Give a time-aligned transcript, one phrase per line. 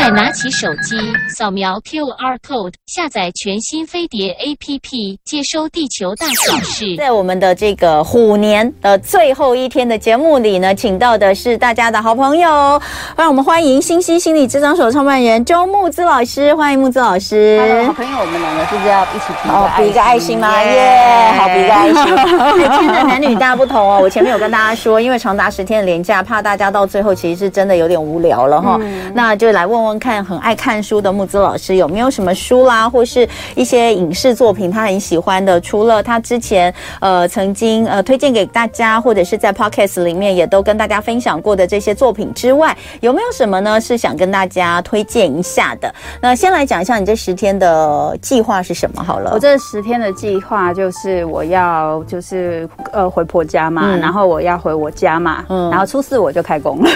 [0.00, 0.96] 快拿起手机，
[1.28, 6.96] 扫描 QR code，下载全新飞碟 APP，接收地球大小事。
[6.96, 12.80] 在我们的这个虎年的最后一天的节目里呢，请到的是大家的好朋友，
[13.14, 17.60] 让我们欢迎心西心理智商所创办人周木子老师，欢迎木子老师。
[17.60, 20.64] Hello，好朋友，我们两个是不是要一起比哦，比一个爱心吗？
[20.64, 22.70] 耶、好，比一个爱心。
[22.70, 35.60] 真的男女大不同哦，我前面有跟大家说，因为长达十天的连假，怕大家到最后其实是真的有点无聊了哈、嗯，那就来问问看，很爱看书的木子老师有没有什么书啦，或是一些影视作品他很喜欢的？
[35.60, 43.80] 除了他之前呃曾经呃推荐给大家，或者是在 Podcast 里面也都跟大家分享过的这些作品之外，有没有什么呢？
[43.80, 45.92] 是想跟大家推荐一下的？
[46.20, 49.30] 那先来讲一下你这十天的计划是什么好了。
[49.32, 56.90] 我这十天的计划就是我要就是呃回婆家嘛、嗯，然后我要回我家嘛，嗯，然后初四我就开工了，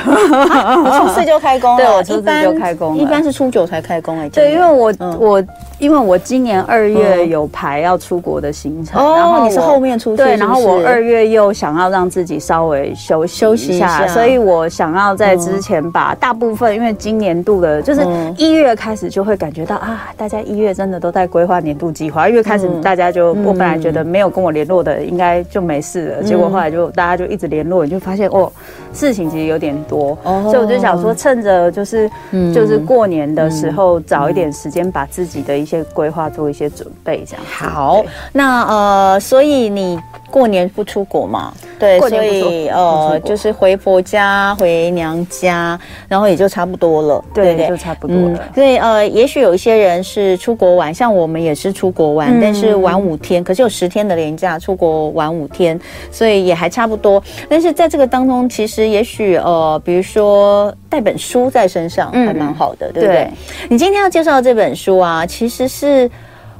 [0.51, 5.45] 啊、 初四就开工了， 对，我初四就开工了，一般是初九才开工哎、欸，对，因为我、嗯、我。
[5.81, 18.07] 因为我今年二月有排要出国的行程，哦、然后你是后面出去，对，然后我二月又想要让自己稍微休息休息一下，所以我想要在之前把大部分，因为今年度的，就是
[18.39, 28.51] 一月开始就会感觉到啊，大家一月真的都在规划年度计划，一月开始大家就，我本来觉得没有跟我联络的应该就没事了，结果后来就大家就一直联络，你就发现哦，
[28.93, 32.09] 事情其实有点多，所以我就想说，趁着就是
[32.55, 35.55] 就是过年的时候，找一点时间把自己的。
[35.65, 38.05] 一些规划，做一些准备，这样好。
[38.33, 39.99] 那呃，所以你
[40.31, 41.55] 过年不出国嘛？
[41.79, 47.25] 对，所以呃，就是回婆家、回娘家，然后也就差不多了。
[47.33, 48.41] 对对，就差不多了。
[48.55, 55.81] 所以呃，也许有一些人是出国玩，像我们也是出国玩，嗯、但是玩五天，可是有十天的年假，出国玩五天，
[56.11, 57.23] 所以也还差不多。
[57.49, 63.31] 但是在这个当中，其实也许呃，比如说带本书在身上还蛮好的，嗯、对不对，对？
[63.69, 66.09] 你今天要介绍的这本书啊，其实是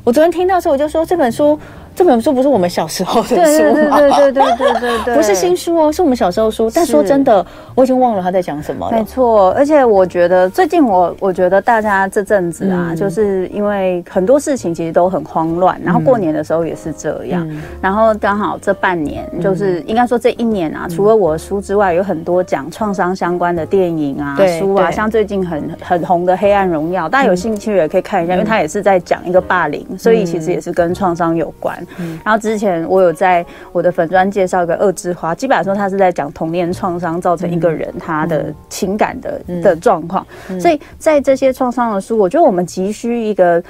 [0.03, 1.57] 我昨天听到的时候，我就说这本书。
[1.95, 6.69] 这本书不是我们小时候的书对对对对对对对不是新书哦是我们小时候书。
[6.75, 17.49] 但说真的我已经忘了他在讲什么没错而且我觉得最近我我觉得大家这阵子啊就是因为很多事情其实都很慌乱然后过年的时候也是这样。
[17.81, 31.84] 然后刚好这半年就是应该说这一年啊除了我书之外有很多讲创伤相关的电影啊书啊像最近很很红的黑暗荣耀大家有兴趣也可以看一下因为它也是在讲一个霸凌所以其实也是跟创伤有关。
[31.99, 40.27] 嗯，然后之前我有在我的粉专介绍一个二之花，基本上说他是在讲童年创伤造成一个人他的情感的的状况，
[40.61, 43.63] 所以在这些创伤的书，我觉得我们急需一个，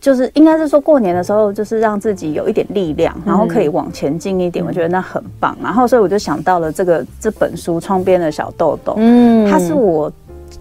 [0.00, 5.56] 就是应该是说过年的时候，就是让自己有一点力量，然后可以往前进一点，我觉得那很棒。
[5.62, 10.12] 然后所以我就想到了这个这本书《窗边的小豆豆》，嗯，它是我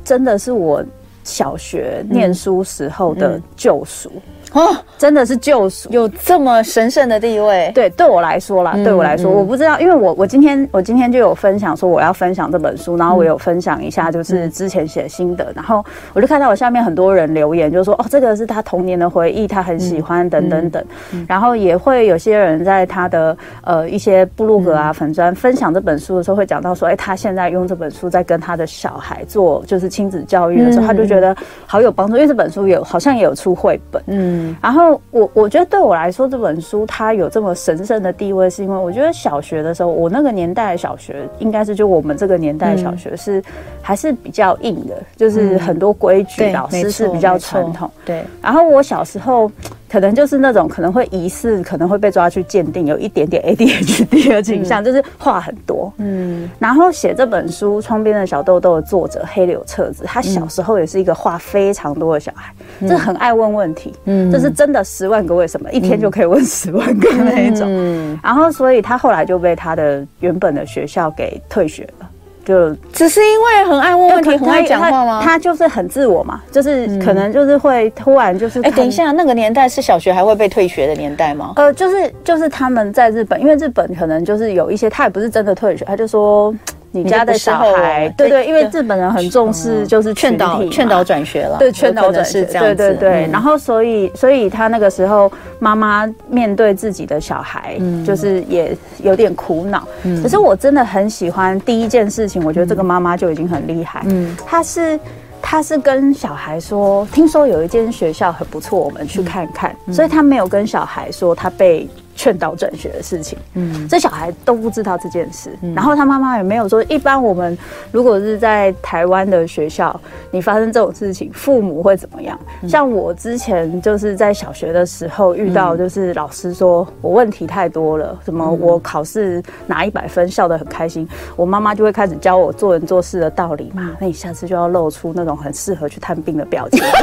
[0.04, 0.84] 真的是我
[1.24, 4.12] 小学念书时候的救赎。
[4.58, 7.72] 哦，真的是救赎，有这么神圣的地位？
[7.76, 20.84] 对，对我来说啦，嗯、对我来说，我不知道，因为我我今天我今天就有分享说我要分享这本书，然后我有分享一下就是之前写的心得，然后我就看到我下面很多人留言，就说哦，这个是他童年的回忆，他很喜欢等等等，
[21.28, 34.47] 然后也会有些人在他的呃一些部落格啊粉砖分享这本书的时候，会讲到说，哎，他现在用这本书在跟他的小孩做就是亲子教育的时候，他就觉得好有帮助，因为这本书有好像也有出绘本，嗯。
[34.62, 43.44] 然后我我觉得对我来说这本书它有这么神圣的地位，是因为我觉得小学的时候，我那个年代的小学应该是就我们这个年代的小学是
[43.82, 47.90] 还是比较硬的，就是很多规矩，老师是比较传统。
[48.06, 48.24] 对。
[48.42, 49.52] 然后我小时候
[49.90, 55.92] 可能就是那种可能会疑似可能会被抓去鉴定，有一点点 ADHD 的倾向，就是话很多。
[55.98, 56.50] 嗯。
[56.60, 62.54] 然后写这本书《窗边的小豆豆》的作者黑柳彻子，他小时候也是一个话非常多的小孩，
[62.88, 63.94] 就很爱问问题。
[64.06, 64.32] 嗯。
[64.32, 67.68] 这是真的十万个为什么，一天就可以问十万个那一种。
[67.68, 72.10] 嗯，然后所以他后来就被他的原本的学校给退学了，
[72.48, 75.22] 就只是因为很爱问问题，很爱讲话吗？
[75.22, 81.52] 他就是很自我嘛，就是可能就是会突然就是哎，等一下，那个年代是小学还会被退学的年代吗？
[81.58, 86.56] 呃，就是就是他们在日本，因为日本可能就是有一些，他也不是真的退学，他就说。
[87.04, 93.30] 你家的小孩，对对，因为日本人很重视，就是劝导劝导转学了，对，劝导转学，对对对。
[93.32, 99.88] 然后所以所以他那个时候妈妈面对自己的小孩，就是也有点苦恼。
[100.24, 104.04] 可是我真的很喜欢第一件事情，我觉得这个妈妈就已经很厉害。
[104.06, 105.00] 嗯，她是
[105.42, 109.76] 她是跟小孩说，听说有一间学校很不错，我们去看看。
[109.92, 111.88] 所以她没有跟小孩说她被。
[112.18, 113.38] 劝导转学的事情。
[113.54, 116.84] 嗯，这小孩都不知道这件事，嗯、然后他妈妈也没有说。
[116.90, 117.58] 一般我们
[117.92, 119.98] 如果是在台湾的学校，
[120.32, 122.38] 你发生这种事情，父母会怎么样？
[122.64, 133.96] 嗯、像我之前就是在小学的时候遇到，就是老师说我问题太多了，什么我考试拿一百分，笑得很开心，我妈妈就会开始教我做人做事的道理嘛。
[134.00, 136.80] 那你下次就要露出那种很适合去探病的表情。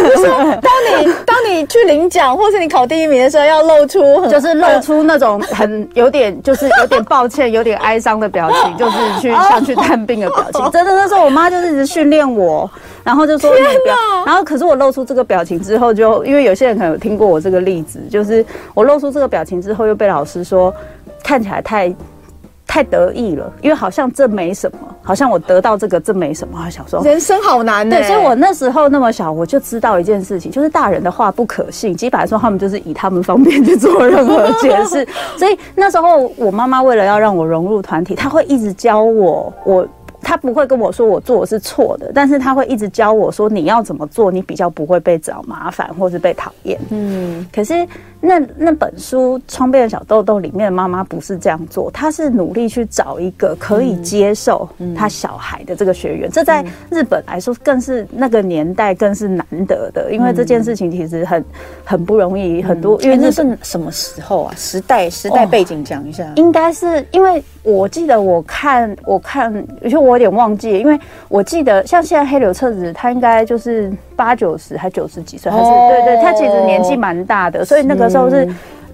[0.00, 0.26] 就是
[0.60, 10.70] 当你当你去领奖，或是你考第一名的时候，要露出就是露出那种很有点就是有点抱歉、有点哀伤的表情， 就是去像去探病的表情。
[10.70, 12.70] 真的，那时候我妈就是一直训练我，
[13.04, 13.96] 然后就说你不要。
[14.26, 18.44] 然后可是我露出这个表情之后，就因为有些人可能有听过我这个例子，就是
[18.74, 20.74] 我露出这个表情之后，又被老师说
[21.22, 21.94] 看起来太。
[22.70, 26.56] 太得意了，因为好像这没什么，好像我得到这个这没什么。
[26.62, 27.96] 他想说人生好难呢。
[27.96, 31.96] 对，所以我那时候那么小，我就知道一件事情，就是大人的话不可信。
[31.96, 35.04] 基本上说，他们就是以他们方便去做任何解释。
[35.36, 39.88] 所以那时候我妈妈为了要让我融入团体，她会一直教我我。
[40.22, 46.78] 他不会跟我说我做的是错的，但是他会一直教我说，你要怎么做，你比较不会被找麻烦或是被讨厌。
[46.90, 47.86] 嗯，可是
[48.20, 56.30] 那那本书《窗边的小豆豆》里面的妈妈不是这样做，她是努力去找一个可以接受她小孩的这个学员。
[56.30, 61.44] 这在日本来说更是那个年代更是难得的，因为这件事情其实很
[61.84, 62.62] 很不容易。
[62.62, 64.54] 很多因为那是什么时候啊？
[64.56, 69.52] 时代时代背景讲一下，应该是因为我记得我看我看，
[69.82, 70.10] 而且我。
[70.10, 70.98] 有点忘记，因为
[71.28, 78.46] 我记得像现在黑柳彻子，他应该就是八九十还九十几岁，还是对对，他其实年纪蛮大的，所以那个时候是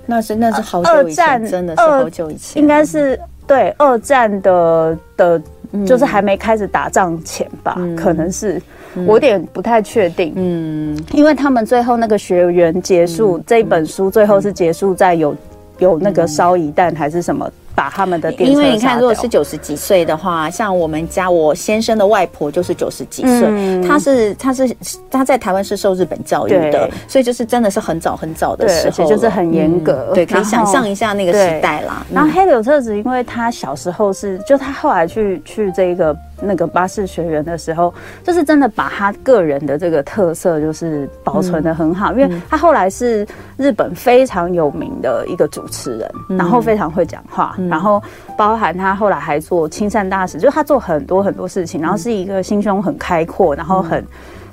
[0.04, 5.42] 那是那是好久以前，真的是好久以前，应该是对二战的的，
[5.86, 8.60] 就是还没开始打仗前吧，可能是
[8.94, 15.34] 我有点不太确定，嗯，因为他们最后那个学员结束这一本书，最后是结束在有
[15.78, 17.50] 有那个烧一弹还是什么。
[17.76, 24.76] 把他们的，因为你看，如果是九十几岁的话，像我们家我先生的外婆就是九十几岁，嗯，他是他是
[25.10, 32.04] 他在台湾是受日本教育的，所以就是真的是很早很早的时候，就是很严格，嗯，对，可以想象一下那个时代啦。
[32.10, 36.16] 然后黑柳彻子，因为他小时候是，就他后来去去这个。
[36.40, 37.92] 那个巴士学员的时候，
[38.22, 48.02] 就是真的把他个人的这个特色就是保存得很好，嗯、因为他后来是日本非常有名的一个主持人，嗯、然后非常会讲话，嗯、然后
[48.36, 54.04] 包含他后来还做亲善大使，就他做很多很多事情，然后是一个心胸很开阔，然后很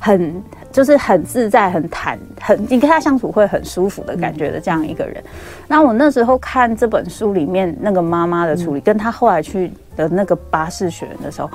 [0.04, 5.24] 很就是很自在、很坦、很你跟他相处会很舒服的感觉的这样一个人。
[5.68, 9.72] 那我那时候看这本书里面那个妈妈的处理，跟他后来去。
[9.96, 11.48] 的那个巴士学院的时候，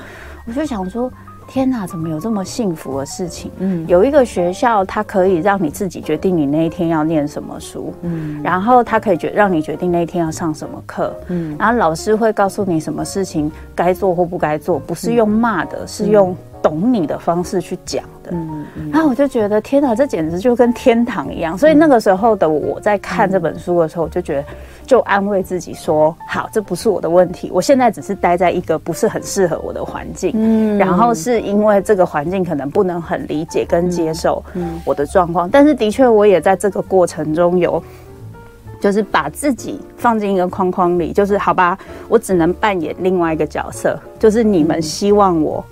[0.46, 1.10] 我就想说：
[1.48, 3.50] 天哪，怎么有这么幸福的事情？
[3.58, 21.56] 嗯，有一个学校，它可以让你自己决定你那一天要念什么书，嗯，然后它可以决让你决定那一天要上什么课，嗯，然后老师会告诉你什么事情该做或不该做，不是用骂的，是用懂你的方式去讲的，嗯，然后我就觉得天哪，这简直就跟天堂一样。
[21.56, 24.44] 所以那个时候的我在看这本书的时候，我就觉得。
[24.88, 27.50] 就安慰自己说：“好，这不是我的问题。
[27.52, 34.42] 我现在只是待在一个不是很适合我的环境，嗯，然后是因为这个环境可能不能很理解跟接受
[34.86, 35.46] 我的状况。
[35.50, 37.82] 但是的确，我也在这个过程中有，
[38.80, 41.78] 就是把自己放进一个框框里，就是好吧，
[42.08, 45.64] 我只能扮演另外一个角色，就是你们希望我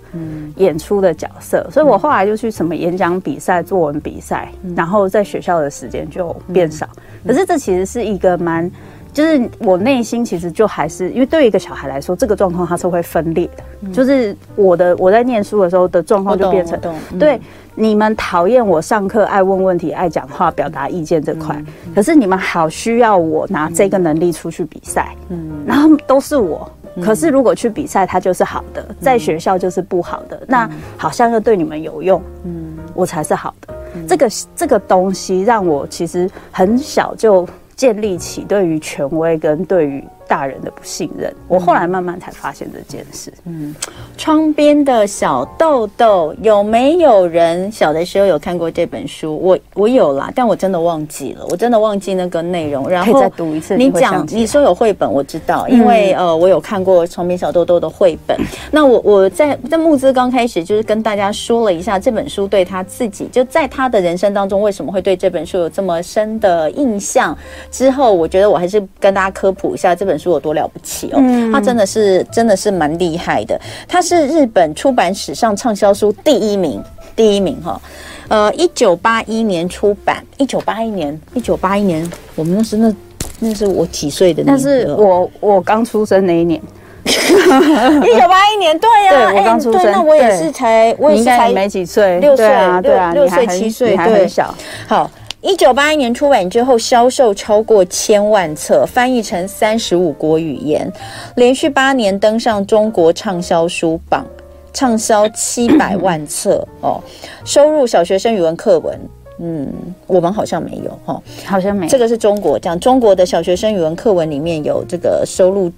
[0.57, 1.67] 演出的角色。
[1.71, 6.89] 所以我后来就去什么演讲比赛、作文比赛，然后在学校的时间就变少。
[7.27, 8.71] 可是这其实是一个蛮。”
[9.17, 13.65] 就是我内心其实就还是，因为对于一个小孩来说，这个状况它是会分裂的。
[13.81, 16.79] 嗯、就是我的我在念书的时候的状况就变成，
[17.13, 17.41] 嗯、对
[17.75, 21.57] 你们讨厌我上课爱问问题、爱讲话、表达意见这块，
[21.95, 26.71] 可是你们好需要我拿这个能力出去比赛，嗯，然后都是我。
[27.03, 30.43] 可是如果去比赛，它就是好的；在学校就是不好的。
[30.47, 30.69] 那
[30.99, 33.75] 好像又对你们有用，嗯，我才是好的。
[34.07, 37.49] 这个这个东西让我其实很小就。
[37.77, 43.33] 建立起对于权威跟对于大人的不信任，我后来慢慢才发现这件事。
[43.45, 43.75] 嗯，
[44.17, 49.39] 窗边的小豆豆，有没有人小的时候有看过这本书？
[49.39, 52.89] 我我有啦，但我真的忘记了，我真的忘记那个内容。
[52.89, 53.77] 然后再读一次。
[53.77, 58.37] 你讲，你说有绘本，我知道，因为、嗯、呃，我有看过窗边小豆豆的绘本。
[58.73, 67.37] 那我我在在木子刚开始就是跟大家说了一下这本书对他自己就在他的人生当中为什么会对这本书有这么深的印象。
[67.71, 70.16] 之后，我觉得我还是跟大家科普一下这本。
[70.19, 71.21] 书有多了不起哦！
[71.53, 73.61] 他真的是真的是蛮厉害的。
[73.87, 76.83] 他是日本出版史上畅销书第一名，
[77.15, 77.81] 第一名哈。
[78.29, 80.25] 呃，一九八一年出版。
[80.37, 82.95] 一九八一年，一九八一年，我们那是那
[83.39, 84.53] 那是我几岁的年？
[84.53, 86.61] 那是我我刚出生那一年。
[87.07, 94.53] 一九八一年，对呀、我刚出生、欸，那我也是才，我也是才没几岁，六岁啊，对啊，六岁七岁，对，很小。
[94.89, 95.09] 好，
[95.47, 100.93] 一九八一年出版之后，销售超过千万册，翻译成三十五国语言，
[101.37, 104.27] 连续八年登上中国畅销书榜，
[104.73, 107.01] 畅销七百万册哦，
[107.45, 108.99] 收入小学生语文课文。
[109.39, 109.73] 嗯，
[110.09, 111.89] 我们好像没有哈，好像没有。
[111.89, 115.73] 这个是中国讲中国的小学生语文课文里面有这个收录。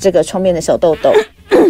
[0.00, 1.10] 这个窗边的小豆豆，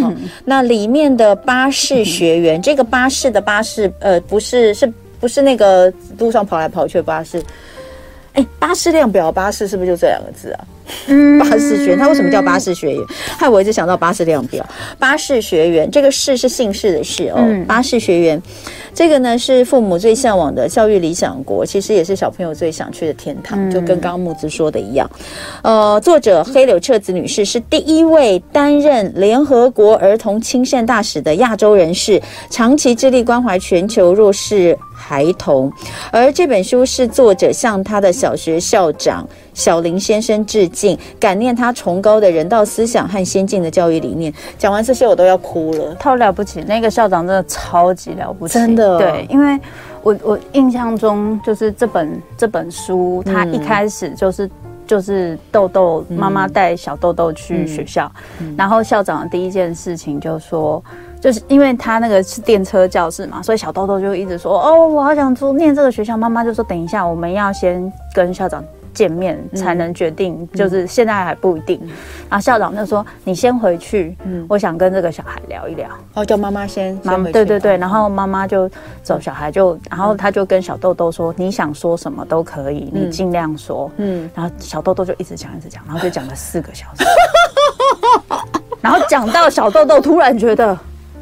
[0.03, 0.13] 哦、
[0.45, 7.41] 那里面的巴士学员，这个巴士的巴士，呃，不是，是不是那个路上跑来跑去的巴士？
[8.33, 10.59] 哎，巴士量表巴士是不是就这两个字啊？
[11.07, 13.03] 嗯，巴士学员，他为什么叫巴士学员？
[13.37, 14.63] 害我一直想到巴士量表，
[14.99, 18.41] 巴士学员，这个士是姓氏的士哦，嗯、巴士学员。
[18.93, 25.09] 这个呢是父母最向往的教育理想国，其实也是小朋友最想去的天堂，就跟刚刚木子说的一样。
[25.63, 35.71] 呃，作者黑柳彻子女士是第一位担任联合国儿童亲善大使的亚洲人士，长期致力关怀全球弱势孩童。
[36.11, 44.33] 而这本书是作者向他的小学校长小林先生致敬，感念他崇高的人道思想和先进的教育理念。
[44.57, 46.61] 讲完这些，我都要哭了，超了不起！
[46.67, 48.99] 那个校长真的超级了不起，真的。
[48.99, 49.57] 对，因为
[50.01, 54.51] 我我印象中就是这本这本书，他一开始就是、嗯、
[54.87, 60.83] 就是豆豆妈妈带小豆豆去学校，嗯嗯、然后校长的第一件事情就说，
[61.19, 66.15] 就是因为他那个是电车教室嘛，所以小豆豆就一直说哦，我好想住念这个学校。
[66.15, 68.63] 妈妈就说等一下，我们要先跟校长。
[68.91, 71.79] 见面才能决定，嗯、就是现在还不一定。
[71.83, 71.89] 嗯、
[72.27, 77.77] 然后校长就说：“你先回去，嗯、我想跟这个小孩聊一聊。”哦，叫妈妈先，妈妈对对对。
[77.77, 78.69] 然后妈妈就
[79.03, 84.29] 走，小孩就，然后他就跟小豆豆说：“你想说什么都可以，你尽量说。”嗯。
[84.33, 87.05] 然后小豆豆就一直讲一直讲，然后就讲了四个小时。
[88.81, 90.77] 然后讲到小豆豆突然觉得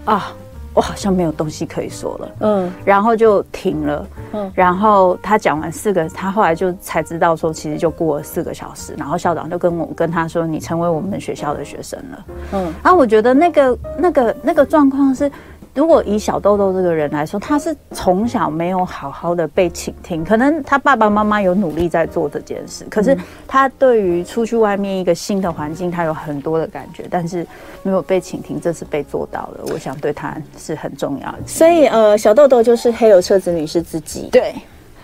[0.08, 0.34] 啊。
[0.74, 15.32] 我好像没有东西可以说了，嗯，然后就停了，嗯，然后他讲完四个，他后来就才知道说，其实就过了四个小时，然后校长就跟我跟他说，你成为我们学校的学生了，嗯，然后我觉得那个那个那个状况是。
[15.78, 23.16] 如果以小豆豆这个人来说，他是从小没有好好的被倾听，可能他爸爸妈妈有努力在做这件事，可是
[23.48, 27.46] 他对于出去外面一个新的环境，他有很多的感觉，但是
[27.84, 29.66] 没有被倾听，这是被做到了。
[29.72, 31.38] 我想对他是很重要的。
[31.46, 34.56] 所以呃，小豆豆就是黑有车子女士自己，对，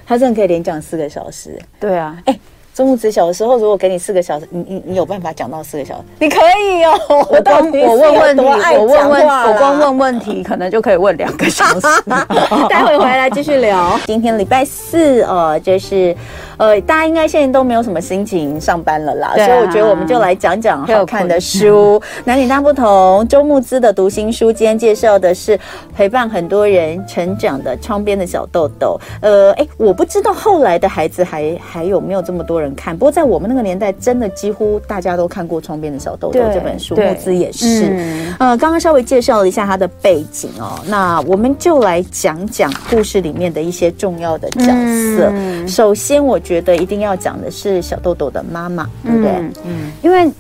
[0.08, 1.56] 他真的可以连讲四个小时。
[1.80, 2.36] 对啊，哎。
[2.74, 6.02] 周慕姿小的时候，如果给你四个小时，你你你有办法讲到四个小时？
[6.20, 7.00] 你可以哦。
[7.08, 8.44] 我光我问问题，
[8.78, 11.82] 我问问，我光问问题，可能就可以问两个小时。
[12.68, 14.00] 待会回来继续聊。
[14.08, 16.16] 今天礼拜四，呃，就是
[16.64, 23.28] 呃，大家应该现在都没有什么心情上班了啦，所以我觉得我们就来讲讲好看的书，男女大不同。
[23.28, 25.60] 周慕之的读心书，今天介绍的是
[25.94, 28.98] 陪伴很多人成长的窗边的小豆豆。
[29.20, 32.74] 呃，哎，我不知道后来的孩子还还有没有这么多人。
[32.76, 37.90] 看，不过在我们那个年代，真的几乎大家都看过《窗边的小豆豆》这本书，慕之也是。
[37.90, 45.30] 嗯、呃，刚刚稍微介绍了一下他的背景哦，那我们就来讲讲故事里面的一些重要的角色。
[45.34, 49.32] 嗯、首先，我觉得一定要讲的是小豆豆的妈妈，对不对？
[49.66, 50.32] 嗯，因为。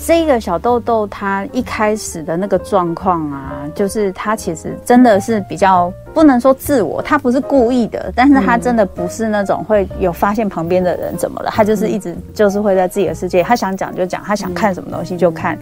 [0.00, 15.58] 这个小豆豆，他一开始的那个状况啊，就是他其实真的是比较不能说自我，他不是故意的，但是他真的不是那种会有发现旁边的人怎么了，他就是一直就是会在自己的世界，他想讲就讲，他想看什么东西就看，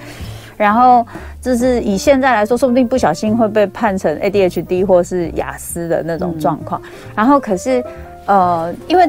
[0.57, 1.07] 然后
[1.41, 6.83] 就是以现在来说，说不定不小心会被判成 ADHD 或是雅思的那种状况，
[7.15, 7.83] 然后可是
[8.27, 9.09] 呃，因为。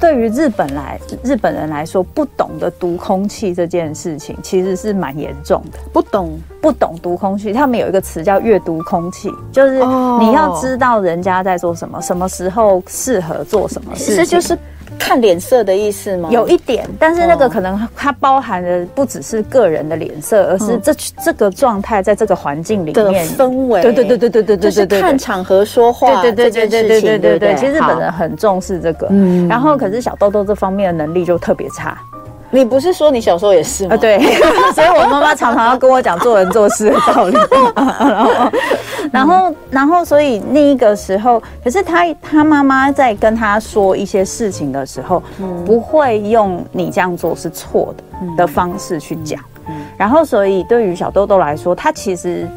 [0.00, 5.78] 对于日本来日本人来说，不懂得读空气这件事情，其实是蛮严重的。
[5.92, 9.78] 不懂不懂读空气，他们有一个词叫阅读空气，就是
[10.18, 14.14] 你要知道人家在做什么，什么时候适合做什么事情。
[14.14, 14.58] 其实就是。
[14.98, 16.28] 看脸色的意思吗？
[16.32, 23.82] 有一点，但是那个可能它包含的不只是个人的脸色，而是这这个状态在这个环境里面氛围。
[23.82, 26.22] 对对对对对对对，就是看场合说话。
[26.22, 29.06] 对对对对对对对对，其实日本人很重视这个。
[29.10, 29.46] 嗯。
[29.48, 31.98] 然后可是小豆豆这方面的能力就特别差。
[32.56, 33.94] 你不是说你小时候也是吗？
[33.94, 34.18] 啊，对，
[34.74, 37.36] 所以我妈妈常常要跟我讲做人做事的道理。
[37.76, 38.32] 然后，
[39.12, 45.22] 然后，然后，所以那一个时候，可是他他妈妈在跟他说一些事情的时候，
[45.64, 49.38] 不会用你这样做是错的的方式去讲。
[49.96, 52.48] 然后，所以对于小豆豆来说，他其实。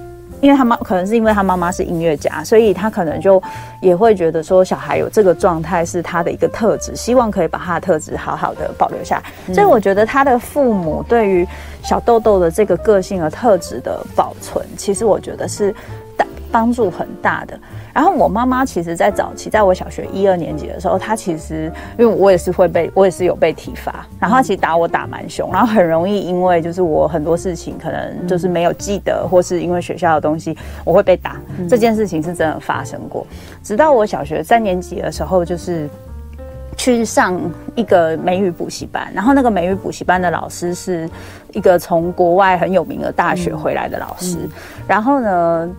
[0.41, 3.41] 因为他妈可能是因为他妈妈是音乐家，所以他可能就
[3.81, 9.23] 也会觉得说小孩有这个状态是他的一个特质，希望可以把他的特质好好的保留下来。
[9.47, 11.47] 嗯、所以我觉得他的父母对于
[11.83, 15.73] 小豆豆的这个个性和特质的保存，其实我觉得是
[16.19, 17.57] 大帮助很大的。
[17.93, 31.35] 然后我妈妈其实，在早期，在我小学一二年级的时候，她其实因为我也是会被，我也是有被体罚，然后她其实打我打蛮凶，然后很容易因为就是我很多事情可能就是没有记得，或是因为学校的东西，我会被打。
[31.67, 33.25] 这件事情是真的发生过。
[33.63, 35.89] 直到我小学三年级的时候，就是
[36.77, 37.39] 去上
[37.75, 41.09] 一个美语补习班，然后那个美语补习班的老师是
[41.51, 44.37] 一个从国外很有名的大学回来的老师，
[44.87, 45.69] 然后呢。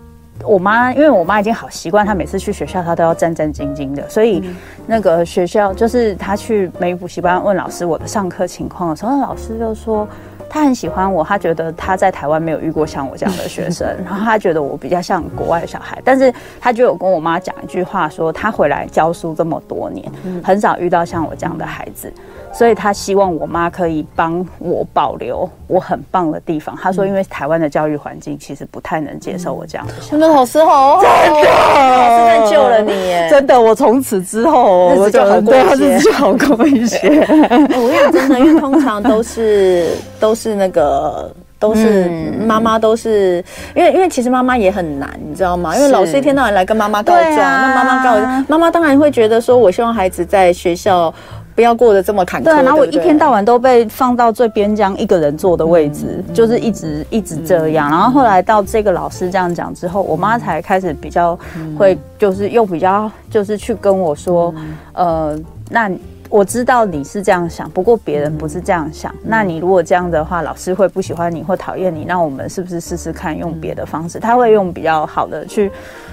[0.45, 4.07] 我妈，因为我妈已经好习惯，她每次去学校，她都要战战兢兢的。
[4.09, 4.43] 所以，
[4.85, 10.07] 那个学校就是她去美语补习班问老师我的上课情况的时候，老师就说
[10.49, 15.97] 他很喜欢我，他觉得他在台湾没有遇过像我这样的学生，然后他觉得我比较像国外的小孩。
[16.03, 20.11] 但是他就有跟我妈讲一句话，说他回来教书这么多年，
[20.43, 22.11] 很少遇到像我这样的孩子。
[22.53, 26.75] 所以他希望我妈可以帮我保留我很棒的地方。
[26.75, 29.93] 他说，因为台湾的教育环境其实不太能接受我这样的。
[30.09, 33.27] 真的好时候，真的，老师真救了你耶！
[33.29, 36.99] 真的，我从此之后我就很对他日子好过一些。
[37.29, 42.09] 我跟你讲，真的，因为通常都是 都是那个都是
[42.45, 43.43] 妈妈都是
[43.73, 45.75] 因为因为其实妈妈也很难，你知道吗？
[45.75, 51.13] 因为老师一天到晚来跟妈妈告状，那妈妈告妈妈当然会觉得说，我希望孩子在学校。
[51.61, 52.45] 不要过得这么坎坷。
[52.45, 57.87] 对，然后我一天到晚都被放到最边疆一个人坐的位置，嗯、就是一直一直这样。
[57.87, 61.37] 然后后来到这个老师这样讲之后，我妈才开始比较
[61.77, 64.51] 会，就是又比较就是去跟我说，
[64.93, 65.39] 呃，
[65.69, 65.87] 那
[66.31, 69.13] 我知道你是这样想，不过别人不是这样想。
[69.23, 74.19] 那你如果这样的话，老师会不喜欢你或讨厌你，那我们是不是试试看用别的方式？
[74.19, 75.71] 他会用比较好的去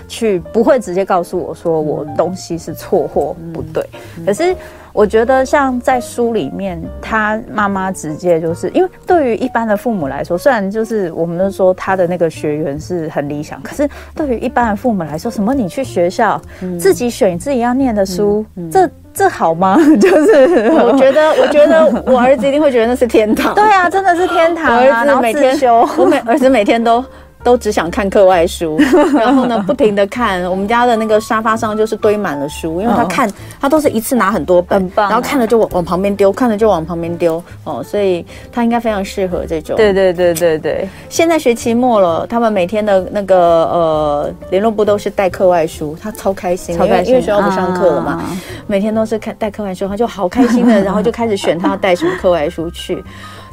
[0.09, 3.89] 去，不会直接告诉我说我东西是错或不对，
[4.27, 4.55] 可是。
[4.99, 16.43] 我觉得像在书里面，他妈妈直接就是因为对于一般的父母来说，虽然就是我们都说他的那个学员是很理想，可是对于一般的父母来说，什么你去学校
[16.81, 19.79] 自己选自己要念的书，这这好吗？
[20.03, 23.55] 就是我觉得，我觉得我儿子一定会觉得那是天堂。
[23.57, 24.81] 对啊，真的是天堂啊！
[24.81, 27.05] 我儿子每天修，我每儿子每天都。
[27.45, 28.79] 都只想看课外书，
[29.15, 30.43] 然后呢，不停的看。
[30.51, 39.77] 我们家的那个沙发上就是堆满了书，因为他看他都是一次拿很多本，然后看了就往往旁边丢，看了就往旁边丢哦，所以他应该非常适合这种。
[39.77, 40.89] 对对对对对。
[41.09, 48.23] 现在学期末了，他们每天的那个呃联络部都是带课外书，他超开心，超开心，因为学校不上课了嘛，
[48.67, 53.03] 每天都是看带课外书，他就好开心的，然后就开始选他要带什么课外书去。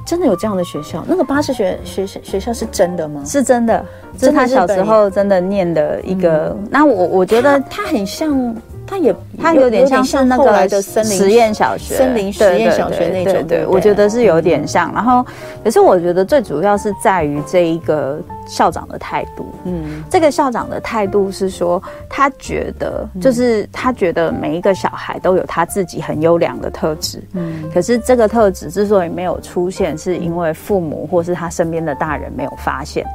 [0.05, 1.03] 真的有这样的学校？
[1.07, 3.23] 那个巴士学学学学校是真的吗？
[3.25, 3.83] 是真的，
[4.19, 6.55] 是他小时候真的念的一个。
[6.57, 8.55] 嗯、那我我觉得他很像。
[8.87, 13.33] 它也，它有点像是那个的森林实验小学，森林实验小学那种。
[13.33, 14.93] 对对，我觉得是有点像。
[14.93, 15.25] 然后，
[15.63, 19.45] 可是我觉得最主要是在于这一个校长的态度。
[19.65, 27.23] 嗯，这个校长的态度是说，他觉得就是他觉得每一个小孩都有他自己很优良的特质。
[27.33, 33.05] 嗯，可是这个特质之所以没有出现，是因为父母或是他身边的大人没有发现。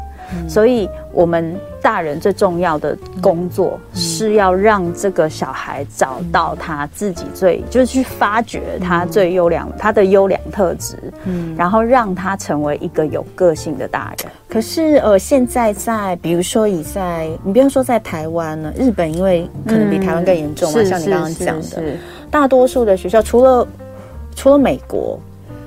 [0.49, 14.31] 所以，我们大人最重要的工作是要让这个小孩找到他自己最，就是去发掘他最优良、他的优良特质，嗯，然后让他成为一个有个性的大人。
[14.49, 21.83] 可是，呃，现在在，比如说以在，你不要说在台湾了，日本因为可能比台湾更严重嘛，像你刚刚讲的，
[22.31, 23.67] 大多数的学校，除了
[24.35, 25.19] 除了美国。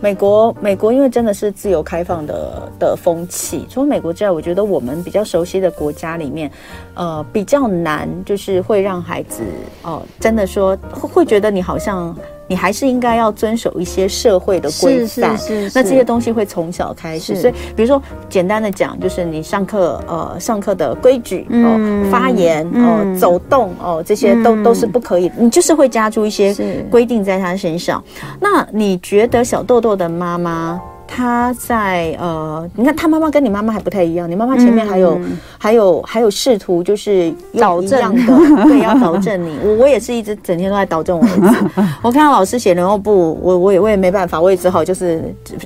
[0.03, 6.51] 美国，美国因为真的是自由开放的的风气，除了美国之外，我觉得我们比较熟悉的国家里面，
[6.95, 9.41] 呃，比较难，就是会让孩子
[9.83, 12.15] 哦、呃，真的说会会觉得你好像。
[12.45, 15.71] 你还是应该要遵守一些社会的规范，是是是。
[15.73, 26.53] 那这些东西会从小开始，所以比如说简单的讲，就是你上课呃上课的规矩哦，嗯、发言哦、呃，走动哦，这些都都是不可以，你就是会加注一些
[26.91, 28.03] 规定在他身上。
[28.41, 30.79] 那你觉得小豆豆的妈妈？
[31.15, 39.55] 他在呃，你看他妈妈跟你妈妈还不太一样，你妈妈前面还有、嗯、还有还有试图就是导正的， 对，要导正你。
[39.63, 41.81] 我我也是一直整天都在导正我儿子。
[42.01, 45.23] 我看到老师写人后不，我我也我也没办法，我也只好就是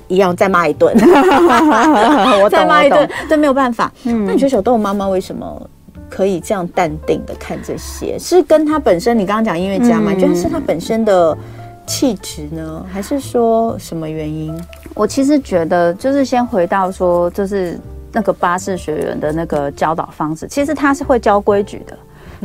[0.09, 0.93] 一样再骂一顿，
[2.43, 3.89] 我再骂一顿，这没有办法。
[4.03, 5.69] 嗯、那你觉得小豆妈妈为什么
[6.09, 8.19] 可以这样淡定的看这些？
[8.19, 10.11] 是跟他本身，你刚刚讲音乐家吗？
[10.11, 11.37] 你觉得是他本身的
[11.85, 14.53] 气质呢，还是说什么原因？
[14.97, 17.79] 我其实觉得，就是先回到说，就是
[18.11, 21.95] 那个巴士学员的那个教导方式，其实他是会教规矩的。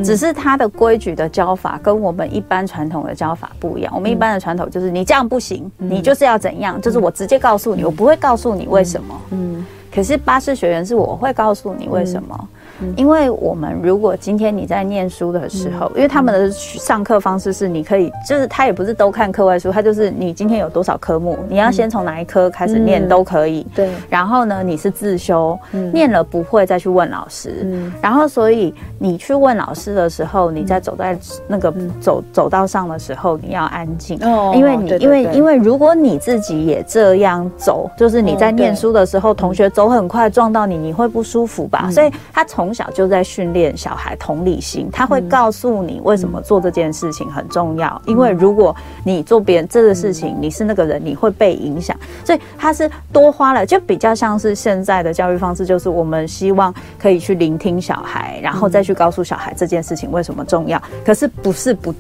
[0.03, 3.93] 只是他的规矩的教法跟我们一般传统的教法不一样。
[3.95, 9.21] 我们一般的传统就是你这样不行，你就是要怎样，就是我直接告诉你，我不会告诉你为什么。
[9.33, 12.49] 嗯，可是巴士学员是我会告诉你为什么。
[12.97, 23.67] 因为我们如果今天你在念书的时候，因为他们的上课方式是你可以，就是他也不是都看课外书，他就是你今天有多少科目，你要先从哪一科开始念都可以。
[23.75, 23.91] 对。
[24.09, 25.59] 然后呢，你是自修，
[25.93, 27.67] 念了不会再去问老师。
[28.01, 34.19] 然后所以你去问老师的时候，你在走在那个走走道上的时候，你要安静。
[34.23, 34.53] 哦。
[34.55, 41.91] 因为你因为因为如果你自己也这样走，就是你在念书的时候，同学走很快撞到你，你会不舒服吧？
[41.91, 48.01] 所以他从从小就在训练小孩同理心，他会告诉你为什么做这件事情很重要。
[48.07, 51.95] 因为如果你做别人这个事情，你是那个人，你会被影响。
[52.25, 60.83] 所以他是多花了，就比较像是现在的教育方式，就是我们希望可以去聆听小孩，然后再去告诉小孩这件事情为什么重要。
[61.05, 61.95] 可是不是不。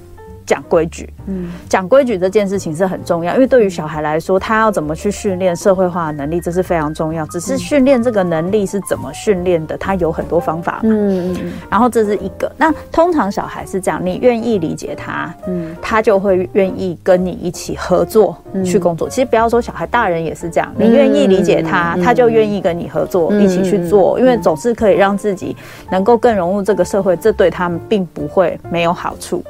[0.46, 7.24] 讲规矩，嗯，讲规矩这件事情是很重要，因为对于小孩来说，他要怎么去训练社会化的能力，这是非常重要。
[7.26, 11.52] 只是训练这个能力是怎么训练的，他有很多方法，嗯嗯。
[11.70, 19.08] 然后这是一个，那通常小孩是这样，你愿意理解他，嗯，他就会愿意跟你一起合作去工作。
[19.08, 25.56] 其实不要说小孩，大人也是这样，你愿意理解他，他就愿意跟你合作，一起去做，因为总是可以让自己
[25.88, 29.44] 能够更融入这个社会，这对他们并不会没有好处。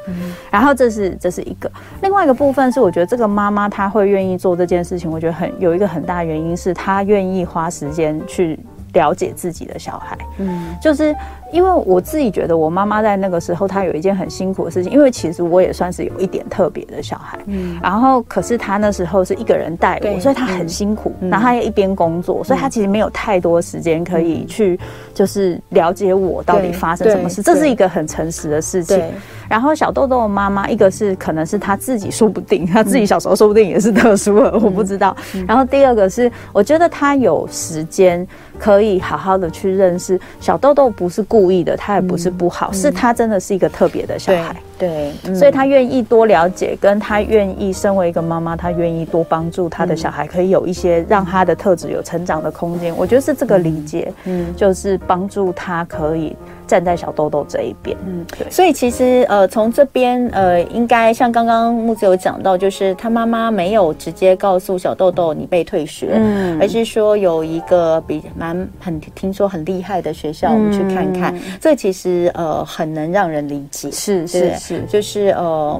[0.50, 0.74] 然后。
[0.82, 8.58] 这是这是一个，另外一个部分是，我觉得这个妈妈她会愿意做这件事情，我觉得很有一个很大的原因是她愿意花时间去
[8.94, 11.14] 了解自己的小孩，嗯，就是。
[11.52, 14.90] 因为我自己觉得，我妈妈在那个时候，她有一件很辛苦的事情。
[14.90, 24.80] 因为其实我也算是有一点特别的小孩，嗯，然后可是她那时候是一个人带我，所以她很辛苦，然后她也一边工作，所以她其实没有太多时间可以去
[25.14, 27.42] 就是了解我到底发生什么事。
[27.42, 29.00] 这是一个很诚实的事情。
[29.48, 35.14] 然后小豆豆的妈妈，一个是可能是她自己说不定，她自己小时候说不定也是特殊的，我不知道。
[35.46, 38.26] 然后第二个是，我觉得她有时间。
[38.62, 52.96] 可以好好的去认识小豆豆，不是故意的，他也不是不好，嗯、是他真的是一个特别的小孩，对，所以他愿意多了解，跟他愿意身为一个妈妈，他愿意多帮助他的小孩，可以有一些让他的特质有成长的空间。
[52.96, 56.36] 我觉得是这个理解，嗯，就是帮助他可以。
[56.72, 71.36] 站在小豆豆这一边，嗯，对，所以其实呃，从这边呃，应该像刚刚木子有讲到，就是他妈妈没有直接告诉小豆豆你被退学，嗯，而是说有一个比蛮很听说很厉害的学校，我们去看看。
[71.36, 75.78] 嗯、这其实呃很能让人理解，是是是，就是呃，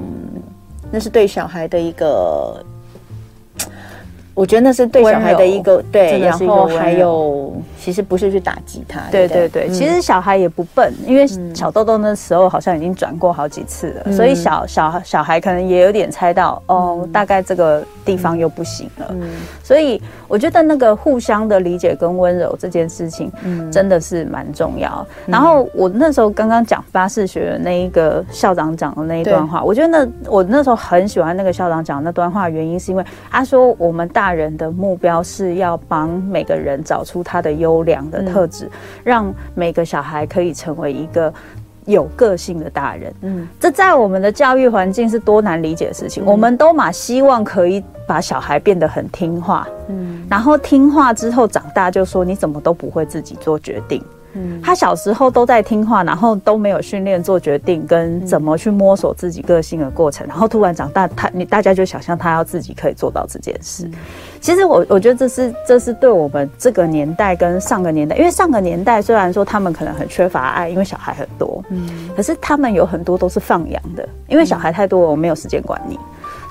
[0.91, 2.63] 那是对小孩的一个。
[4.35, 7.53] 我觉得那是对小孩的一个对，然后还有
[7.83, 19.15] 其实不是去打击他，对对对，其实小孩也不笨，因为小豆豆那时候好像已经转过好几次了，所以小小小孩可能也有点猜到哦，大概这个地方又不行了，
[19.65, 23.33] 所以我觉得那个互相的理解跟温柔这件事情，
[23.73, 25.05] 真的是蛮重要。
[25.27, 34.09] 然后我那时候刚刚讲巴士学院那一个校长讲的那一段话，我觉得那我那时候很喜欢那个校长讲那段话，原因是因为他说我们。
[34.13, 38.71] 大人的目标是要帮每个人找出他的优良的特质，嗯、
[39.03, 41.33] 让每个小孩可以成为一个
[41.87, 43.15] 有个性的大人。
[43.23, 46.23] 嗯，这在我们的教育环境是多难理解的事情。
[46.23, 54.05] 嗯、我们都嘛希望可以把小孩变得很听话，嗯，然后听话之后长大就说你怎么都不会自己做决定。
[54.35, 63.91] 嗯，他小时候都在听话，然后都没有训练做决定跟怎么去摸索自己个性的过程，然后突然长大，他你大家就想象他要自己可以做到这件事。
[64.41, 75.99] 其实我我觉得这是这是对我们这个年代跟上个年代，因为上个年代虽然说他们可能很缺乏爱，因为小孩很多，嗯，可是他们有很多都是放养的，因为小孩太多，我没有时间管你。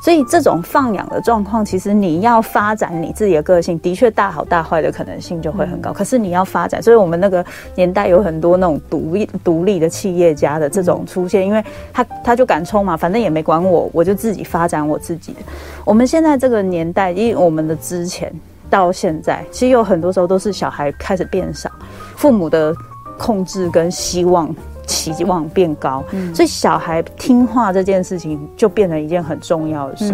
[0.02, 5.94] 所以这种放养的状况，其实你要发展你自己的个性，的确大好大坏的可能性就会很高。
[5.94, 15.40] 可是你要发展，所以我们那个年代有很多那种独立独立的企业家的这种出现，因为他他就敢冲嘛，反正也没管我，我就自己发展我自己的。
[15.86, 18.34] 我们现在这个年代，因为我们的之前
[18.72, 21.70] 到现在，其实有很多时候都是小孩开始变少，
[22.16, 22.76] 父母的
[23.20, 24.54] 控制跟希望。
[24.92, 26.04] 期望变高，
[26.36, 30.14] 所以小孩听话这件事情就变成一件很重要的事。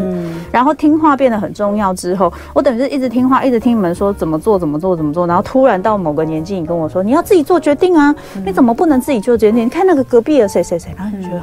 [0.51, 5.25] 然后听话变得很重要之后，我等于是一直听话，一直听你们说怎么做，怎么做，怎么做。
[5.25, 8.13] 然后突然到某个年纪，你跟我说你要自己做决定啊，
[8.45, 9.65] 你怎么不能自己做决定？
[9.65, 11.41] 你看那个隔壁的谁谁谁，然后你觉得，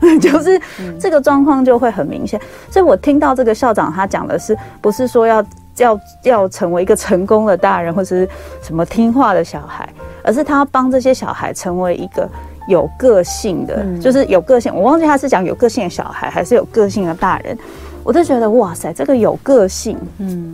[0.00, 0.60] 嗯，就是
[1.00, 2.38] 这个状况就会很明显。
[2.70, 5.42] 所以我听到这个校长他讲的是，不是说要。
[5.78, 8.28] 要要成为一个成功的大人，或者是
[8.62, 9.88] 什么听话的小孩，
[10.22, 12.30] 而是他要帮这些小孩成为一个
[12.68, 14.74] 有个性的，嗯、就是有个性。
[14.74, 17.56] 我忘记他是讲有个性的小孩，还是有个性的大人。
[18.02, 20.52] 我就觉得哇塞，这个有个性，嗯，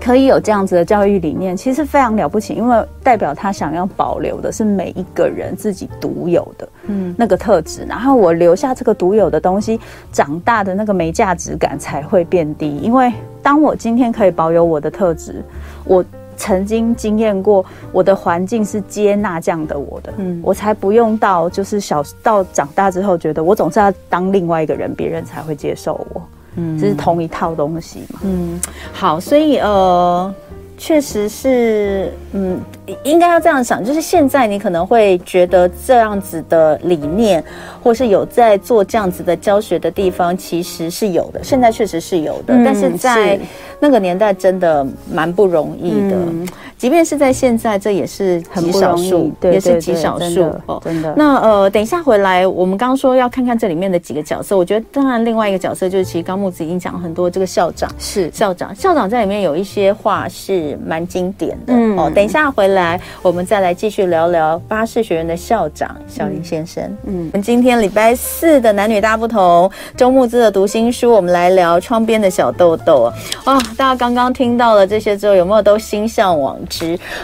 [0.00, 7.86] 可以有这样子的教育理念，其实非常了不起，因为代表他想要保留的是每一个人自己独有的，嗯，那个特质。
[7.88, 9.80] 然后我留下这个独有的东西，
[10.12, 12.76] 长大的那个没价值感才会变低。
[12.78, 13.10] 因为
[13.42, 15.42] 当我今天可以保有我的特质，
[15.84, 16.04] 我
[16.40, 26.22] 曾经经验过，我的环境是接纳这样的我的，嗯，我才不用到就是小到长大之后，觉得我总是要当另外一个人，别人才会接受我。
[26.56, 28.20] 嗯，这是同一套东西嘛。
[28.22, 28.58] 嗯，
[28.90, 30.34] 好，所以呃，
[30.82, 32.58] 确实是，嗯，
[33.04, 37.44] 应该要这样想，就是现在你可能会觉得这样子的理念，
[37.82, 41.44] 或是有在做这样子的教学的地方，其实是有的。
[41.44, 43.38] 现在确实是有的，嗯、但是在
[43.78, 46.16] 那个年代真的蛮不容易的。
[46.16, 46.48] 嗯
[46.80, 50.80] 即便是在现在，这也是极少数，也是极少数哦。
[50.82, 51.12] 真的。
[51.14, 54.56] 那呃，等一下回来，我们刚刚说要看看这里面的几个角色。
[54.56, 57.28] 我觉得，当然另外一个角色就是，其实刚木子已经讲很多。
[57.30, 61.74] 这个校长是校长，校长在里面有一些话是蛮经典的。
[61.74, 61.98] 嗯。
[61.98, 66.82] 哦，等一下回来，我们再来继续聊聊巴士学院的校长小林先生。
[67.04, 67.28] 嗯。
[67.30, 73.12] 我们今天礼拜四的男女大不同，周木子的读心书，我们来聊窗边的小豆豆。
[73.44, 76.56] 哦，大家刚刚听到了这些之后，有没有都心向往？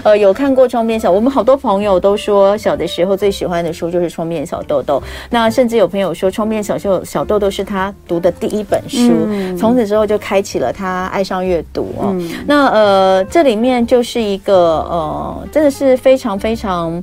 [0.03, 5.01] 呃，有看过《窗边小》，我们好多朋友都说小的时候最喜欢的书就是《窗边小豆豆》。
[5.31, 12.09] 那甚至有朋友说，《窗边小秀小豆豆》是他读的第一本书，嗯、从此之后就开启了他爱上阅读哦。
[12.11, 14.55] 嗯、那呃，这里面就是一个
[14.91, 17.03] 呃，真的是非常非常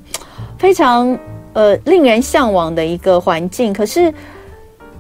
[0.58, 1.18] 非常
[1.54, 4.14] 呃令人向往的一个环境，可是。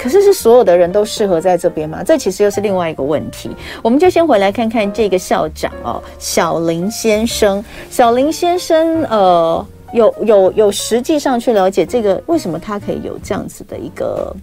[0.04, 2.04] 可是是所有的人都适合在这边吗？
[2.04, 3.50] 这其实又是另外一个问题。
[3.82, 7.63] 我们就先回来看看这个校长哦，小林先生。
[7.89, 14.36] 小林先生，呃，有有有实际上去了解这个为什么他可以有这样子的一个，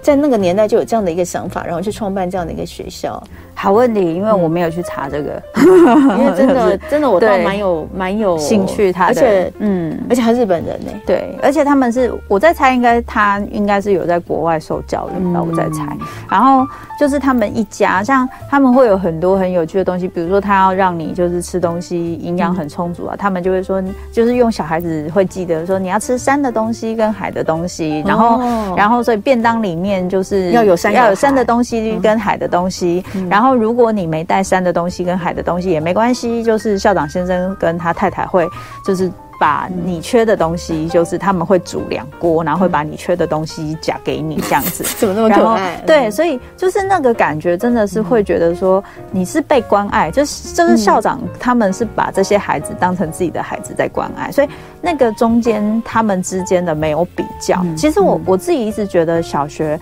[0.00, 3.20] 在那个年代就有这样的一个想法，然后去创办这样的一个学校。
[3.54, 15.86] 好问题，因为我没有去查这个，嗯、因为真的 真的我倒蛮有蛮有兴趣他的，而且嗯，而且他日本人呢，对，而且他们是我在猜，应该他应该是有在国外受教育吧，嗯、我在猜。
[16.28, 16.66] 然后
[16.98, 33.43] 就是他们一家，像他们会有很多很有趣的东西，比如说他要让你就是吃东西营养很充足啊，嗯、他们就会说，就是用小孩子会记得说你要吃山的东西跟海的东西，然后、哦、然后所以便当里面就是要有山要有山的东西跟海的东西，嗯、然后。
[33.44, 38.48] 然后，如果你没带山的东西跟海的东西也没关系，就是校长先生跟他太太会，
[38.86, 44.82] 就是把你缺的东西，就是他们会煮两锅，然后会把你缺的东西夹给你，这样子。
[44.96, 45.76] 怎么那么可爱？
[45.86, 54.48] 对，所以就是那个感觉，真的是会觉得说你是被关爱，就是就是校长他们是把这些孩子当成自己的孩子在关爱，所以
[54.80, 57.62] 那个中间他们之间的没有比较。
[57.76, 59.78] 其实我我自己一直觉得小学。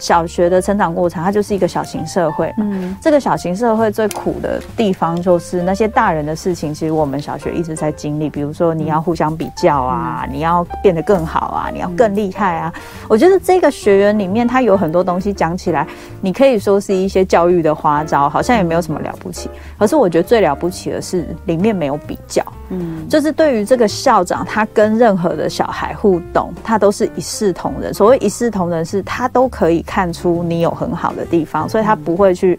[0.00, 2.52] 小学的成长过程，它就是一个小型社会。
[2.56, 8.28] 嗯，这个小型社会最苦的地方，就是那些大人的事情，其实我们小学一直在经历。
[8.28, 12.72] 比如说，你要互相比较啊，嗯、你要变得更好啊，你要更厉害啊。
[12.74, 15.86] 嗯、我觉得这个学员里面，它有很多东西讲起来，
[16.20, 19.50] 你可以说是一些教育的花招，好像也没有什么了不起。
[19.78, 22.42] 可是我觉得最了不起的是，里面没有比较。
[22.70, 27.92] 嗯，就是对于这个校长，他跟任何的小孩互动，他都是一视同仁。
[27.92, 32.58] 所谓一视同仁，是他都可以看出你有很好的地方，所以他不会去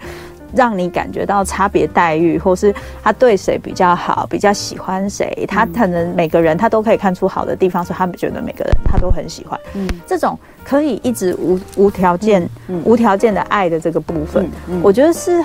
[0.53, 5.45] 让你感觉到差别待遇，或是他对谁比较好，比较喜欢谁。
[5.47, 9.57] 他可能每个人他都可以看出好的地方，所以他们觉得每个人他都很喜欢。
[9.75, 12.47] 嗯，这种可以一直无无条件、
[12.83, 14.49] 无条件的爱的这个部分，
[14.81, 15.43] 我觉得是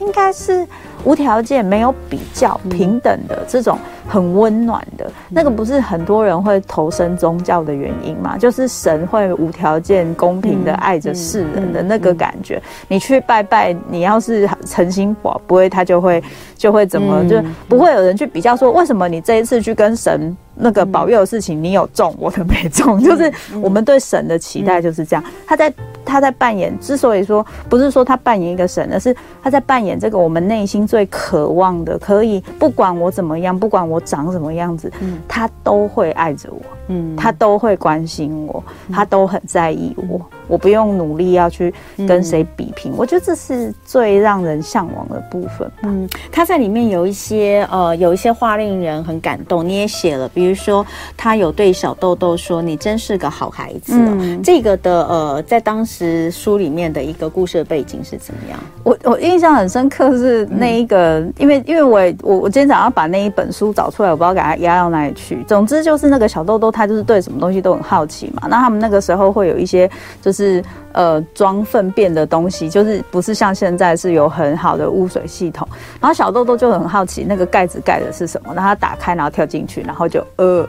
[0.00, 0.66] 应该是。
[1.04, 8.38] 无条件、没有比较、平等的这种很温暖的，那个不是很多人会投身宗教的原因嘛？
[8.38, 12.62] 就是神会无条件、公平的爱着世人的那个感觉。
[12.86, 16.22] 你去拜拜，你要是诚心保，不会他就会
[16.62, 25.24] 就会怎么，就不会有人去比较说，为什么你这一次去跟神那个保佑的事情你有中，我的没中，就是我们对神的期待就是这样。
[25.44, 25.72] 他在。
[26.04, 40.20] 他在扮演，之所以说不是说他扮演一个神，而是他在扮演这个我们内心最渴望的，可以不管我怎么样，不管我长什么样子，嗯，他都会爱着我，嗯，他都会关心我，他都很在意我，
[40.52, 41.72] 我不用努力要去
[42.06, 42.92] 跟谁比比拼。
[42.94, 45.70] 我觉得这是最让人向往的部分。
[45.82, 49.66] 嗯，他在里面有一些呃，有一些话令人很感动。
[49.66, 50.86] 你也写了，比如说
[51.16, 58.60] 他有对小豆豆说：“你真是个好孩子。”嗯，这个的呃，在当时书里面的一个故事的背景是怎么样？
[58.84, 65.42] 我我印象很深刻是那一个，嗯、因为因为我我我今天早上把那一本书找出来，我不知道给他压到哪里去。
[65.48, 68.46] 总之就是那个小豆豆，他就是对什么东西都很好奇嘛。
[68.48, 75.66] 那他们那个时候会有一些就是是呃装粪便的东西，就是不是像现在是有很好的污水系统。
[76.00, 80.68] 然后小豆豆就很好奇那个盖子盖的是什么，然后他打开然后跳进去，然后就呃。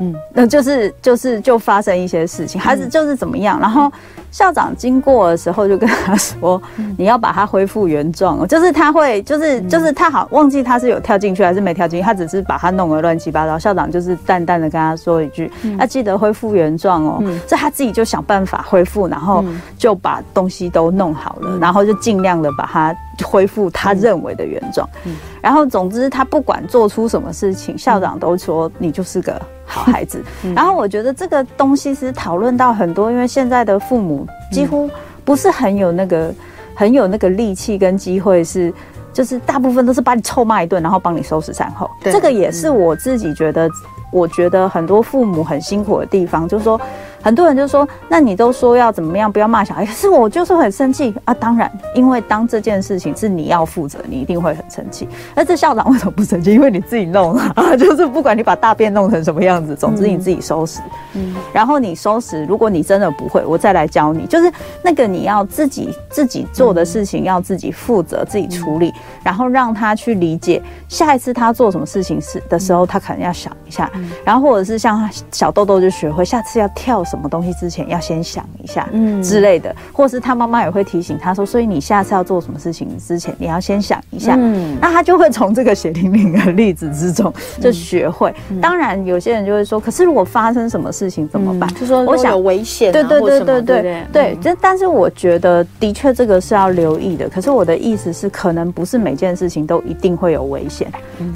[0.00, 3.92] 嗯，那就是就是就发生一些事情，孩子就是怎么样，然后
[4.30, 6.60] 校长经过的时候就跟他说，
[6.96, 13.58] 你要把它恢复原状，就是他会就是就是他好忘记他是有跳进去还是没跳进去，他只是把它弄得乱七八糟。
[13.58, 19.44] 校长就是淡淡的跟他说一句，要记得恢复原状哦，所以他自己就想办法恢复，然后
[19.76, 22.96] 就把东西都弄好了，然后就尽量的把它。
[23.22, 29.38] 恢复他认为的原状，嗯，然后总之他不管做出什么事情，校长都说你就是个
[29.70, 30.22] 好孩子。
[30.54, 34.90] 然后我觉得这个东西是讨论到很多，因为现在的父母几乎
[35.24, 36.34] 不是很有那个
[36.74, 38.72] 很有那个力气跟机会，是
[39.12, 41.88] 就是大部分都是把你臭骂一顿，然后帮你收拾善后。
[42.02, 43.70] 这个也是我自己觉得，
[44.12, 46.80] 我觉得很多父母很辛苦的地方，就是说。
[47.22, 49.84] 很多人就说：“那你都说要怎么样，不要骂小孩。
[49.86, 51.34] 可是我就是很生气啊！
[51.34, 55.06] 当然，因为当这件事情是你要负责，你一定会很生气。
[55.34, 56.52] 那这校长为什么不生气？
[56.54, 60.80] 因为你自己弄啊， 就是不管你把大便弄成什么样子，总之你自己收拾。
[61.12, 64.24] 嗯，然后你收拾，如果你真的不会，我再来教你。
[64.26, 64.50] 就是
[64.82, 70.62] 那个你要自己自己做的事情，要自己负责，自己处理，然后让他去理解。
[70.88, 73.90] 下一次他做什么事情是的时候，他可能要想一下。
[74.24, 88.32] 然后或者是像小豆豆就学会下次要跳。”什么东西之前要先想一下，嗯之类的，或是他妈妈也会提醒他说，所以你下次要做什么事情之前，你要先想一下，嗯，那他就会从这个血淋淋的例子之中就学会。
[88.62, 91.68] 当然，有些人就会说，可是如果发生什么事情怎么办？
[91.74, 97.28] 就说我想危险，对对对对对对，这但是我觉得的确这个是要留意的。
[97.28, 100.86] 可是我的意思是，可能不是每件事情都一定会有危险。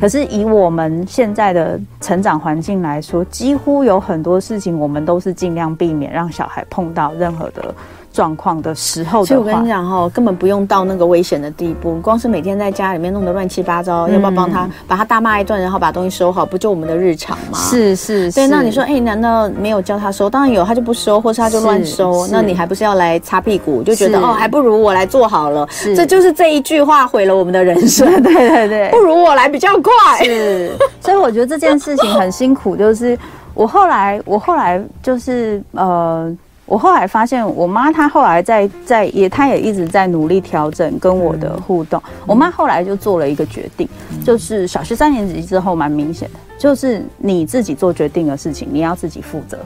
[0.00, 5.63] 可是以我们现在的成长环境来说，几乎有很多事情我们都是尽量。
[5.72, 7.72] 避免让小孩碰到任何的
[8.12, 11.96] 状况的时候，所以我跟你讲哈，根本不用到那个危险的地步。
[12.00, 17.58] 光是每天在家里面弄得乱七八糟，要不要帮他把他大骂一顿，然后把东西收好，不就我们的日常吗？
[17.58, 18.46] 是是，对。
[18.46, 20.30] 那你说，哎，难道没有教他收？
[20.30, 22.26] 当然有，他就不收，或是他就乱收。
[22.28, 23.82] 那你还不是要来擦屁股？
[23.82, 25.68] 就觉得哦，还不如我来做好了。
[25.96, 28.06] 这就是这一句话毁了我们的人生。
[28.22, 30.24] 对对对， 不如我来比较快。
[30.24, 30.70] 是，
[31.02, 33.18] 所以我觉得这件事情很辛苦，就是。
[33.54, 36.36] 我后来，我后来就是呃，
[36.66, 42.02] 我后来发现，我妈她后来在在也，她也一直在努力调整跟我的互动。
[42.26, 43.88] 我妈后来就做了一个决定，
[44.24, 49.58] 就是小学三年级之后蛮明显的，就是你自己做决定的事情，你要自己负责。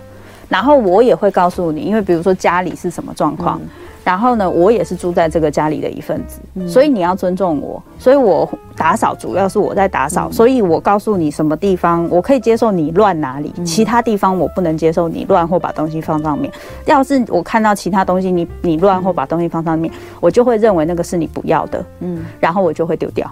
[0.49, 3.61] 然后我也会告诉你，因为比如说家里是什么状况。
[4.09, 7.83] 然后呢，我也是住在这个家里的一份子，嗯、所以你要尊重我。
[7.99, 16.51] 所以我打扫主要是我在打扫，嗯、所以我告诉你什么地方我可以接受你乱哪里，嗯、其他地方我不能接受你乱或把东西放上面。
[16.87, 23.31] 要是我看到其他东西你你乱或把东西放上面，嗯、我就会认为那个是你不要的，嗯，然后我就会丢掉。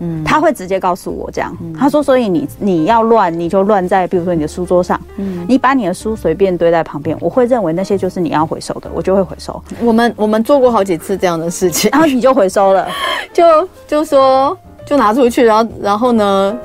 [0.00, 9.62] 嗯，他会直接告诉我这样，他说，所以你你要乱，你就乱在比如说你的书桌上，嗯，你把你的书随便堆在旁边，我会认为那些就是你要回收的，我就会回收。
[9.80, 12.88] 我们我们做过好几次这样的事情， 然后你就回收了，
[13.32, 16.56] 就就说就拿出去，然后然后呢，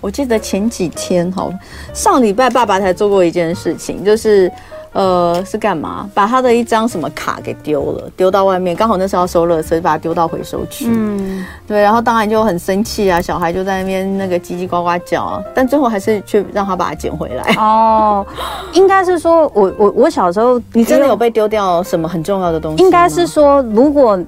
[0.00, 1.48] 我记得前几天哈，
[1.92, 4.50] 上礼拜爸爸才做过一件事情，就是。
[4.92, 6.08] 呃，是干嘛？
[6.14, 8.74] 把他的一张什么卡给丢了，丢到外面。
[8.74, 10.86] 刚好那时候要收垃圾，所以把它丢到回收区。
[10.88, 11.82] 嗯，对。
[11.82, 15.42] 然后当然就很生气啊，小孩就在那边那个叽叽呱呱叫啊。
[15.54, 17.54] 但最后还是去让他把它捡回来。
[17.58, 18.26] 哦，
[18.72, 22.82] 应该是说我我我小时候，你真的有被丢掉什么很重要的东西？
[22.82, 24.18] 应该是说如果。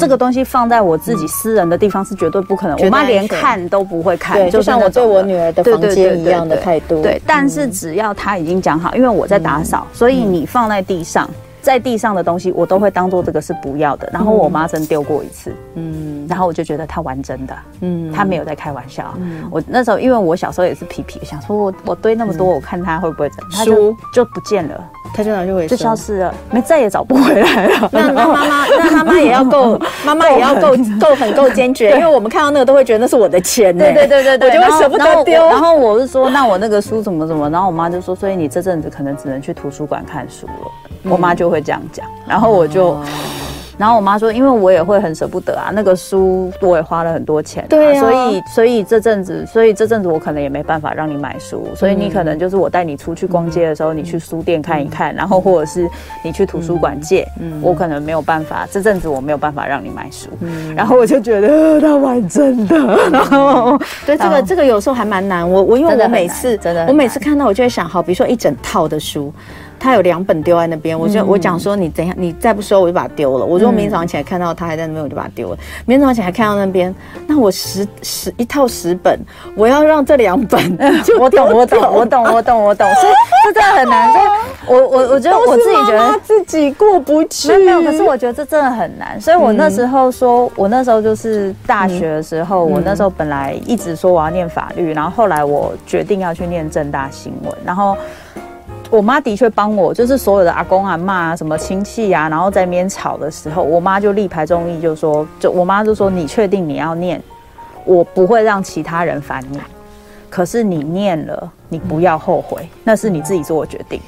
[0.00, 7.02] 这个东西放在我自己私人的地方是绝对不可能，我妈连看都不会看，就像我对我女儿的房间一样的态度。
[7.02, 11.28] 对，但是只要她已经讲好，因为我在打扫，所以你放在地上。
[11.62, 14.08] 在地上的东西，我都会当做这个是不要的。
[14.12, 19.14] 然后我妈真丢过一次，嗯，然后我就觉得她玩真的，嗯，她没有在开玩笑。
[19.18, 27.88] 嗯，我那时候因为我小时候也是皮皮，想说我我堆那么多，我看她会不会整，她就就不见了，她就哪就会就消失了，没再也找不回来了。
[27.92, 35.46] 那 那妈妈那妈妈也要够， 妈妈也要够够很够坚决，因为我们看到那个都会觉得那是我的钱，对对对对对， 我就会舍不得丢。
[35.46, 40.89] 然后我是说，那我那个书怎么怎么，然后我妈就说，所以你这阵子可能只能去图书馆看书了。
[41.02, 42.96] 我妈就会这样讲，然后我就，
[43.78, 55.88] 然后我妈说，因为我也会很舍不得啊，那个书我也花了很多钱，对啊，所以所以这阵子，所以这阵子我可能也没办法让你买书，所以你可能就是我带你出去逛街的时候，你去书店看一看，然后或者是
[56.22, 57.58] 你去图书馆借，嗯。
[57.62, 60.28] 我可能没有办法，这阵子我没有办法让你买书，
[60.76, 62.76] 然后我就觉得他蛮真的，
[63.10, 69.32] 然后对这个这个有时候还蛮难，我我因为我每次真的我每次看到我就会想，好，比如说一整套的书。
[69.80, 73.44] 他有两本丢在那边，我就我讲说，你等一下，你再不收我就把它丢了。
[73.46, 75.56] 我说明天早上起来看到他还在那边，我就把它丢了。
[75.86, 76.94] 明天早上起来看到那边，
[77.26, 79.18] 那我十十一套十本，
[79.56, 80.60] 我要让这两本，
[81.18, 83.12] 我懂我懂我懂我懂我懂，所以
[83.46, 84.12] 这真的很难。
[84.12, 84.24] 所以
[84.66, 89.18] 我我我觉得我自己觉得自己过不去，没有，可是我觉得这真的很难。
[89.18, 97.96] 所以我那时候说，我那时候就是大学的时候，我那时候本来一直说我要念法律，然后后来我决定要去念正大新闻，然后。
[98.90, 107.22] 我妈的确帮我，就是所有的阿公啊、骂啊，什么亲戚啊，然后在那边吵的时候，我妈就力排众议，就说，就我妈就说，你确定你要念，
[107.84, 109.60] 我不会让其他人烦你，
[110.28, 114.00] 可是你念了，你不要后悔，那是你自己做的决定。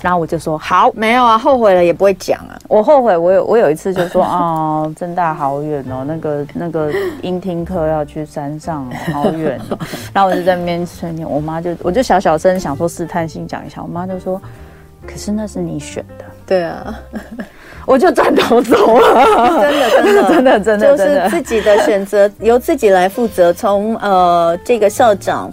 [0.00, 2.56] 然后我就说好，没有啊，后悔了也不会讲啊。
[2.68, 6.92] 我后悔，我有我有一次就说 哦，真大好远哦，那个那个
[7.22, 9.78] 音听课要去山上哦，好远哦。
[10.14, 14.40] 然后我就在那边催眠，我妈就我就小小声想说试探性讲一下，我妈就说，
[15.06, 16.24] 可是那是你选的。
[16.46, 16.94] 对啊，
[17.84, 19.60] 我就转头走了。
[19.60, 23.52] 真的真的真的真的，就是自己的选择由自己来负责。
[23.52, 25.50] 从呃这个校长，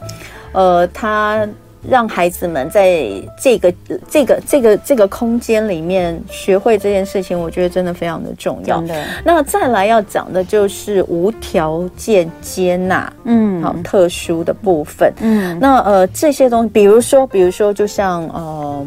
[0.51, 1.47] 呃他。
[1.89, 3.09] 让孩子们在
[3.39, 3.73] 这个
[4.09, 8.83] 这个这个这个空间里面学会这件事情，我觉得真的非常的重要。
[9.23, 18.85] 那再来要讲的就是无条件接纳，嗯，好，特殊的部分，嗯，那呃这些东西，比如说，比如说，就像呃，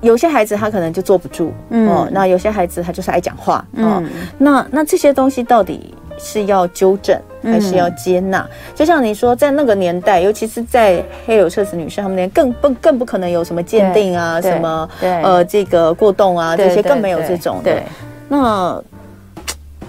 [0.00, 4.08] 有些孩子他可能就坐不住，嗯，哦，那有些孩子他就是爱讲话，哦，嗯，
[4.38, 7.20] 那那这些东西到底是要纠正？
[7.46, 17.80] 还是要接纳，就像你说，在那个年代，尤其是在黑有彻子女士他们那边，更不更不可能有什么鉴定啊，什么呃这个过动啊这些，更没有这种的。
[18.28, 18.82] 那。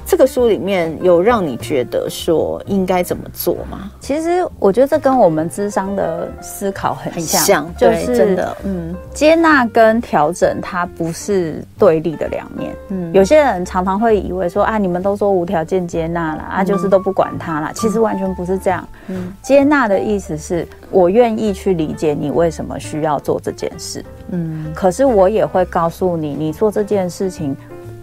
[0.08, 3.91] 这个书里面有让你觉得说应该怎么做吗？
[3.99, 12.74] 其实我觉得这跟我们智商的思考很像，很像就是真的，嗯，接纳跟调整它不是对立的两面。
[12.88, 17.74] 嗯，有些人常常会以为说啊，你们都说无条件接纳了啊，就是都不管他了。
[17.74, 18.88] 其实完全不是这样。
[19.08, 24.05] 嗯，接纳的意思是我愿意去理解你为什么需要做这件事。
[24.30, 27.53] 嗯，可是我也会告诉你，你做这件事情。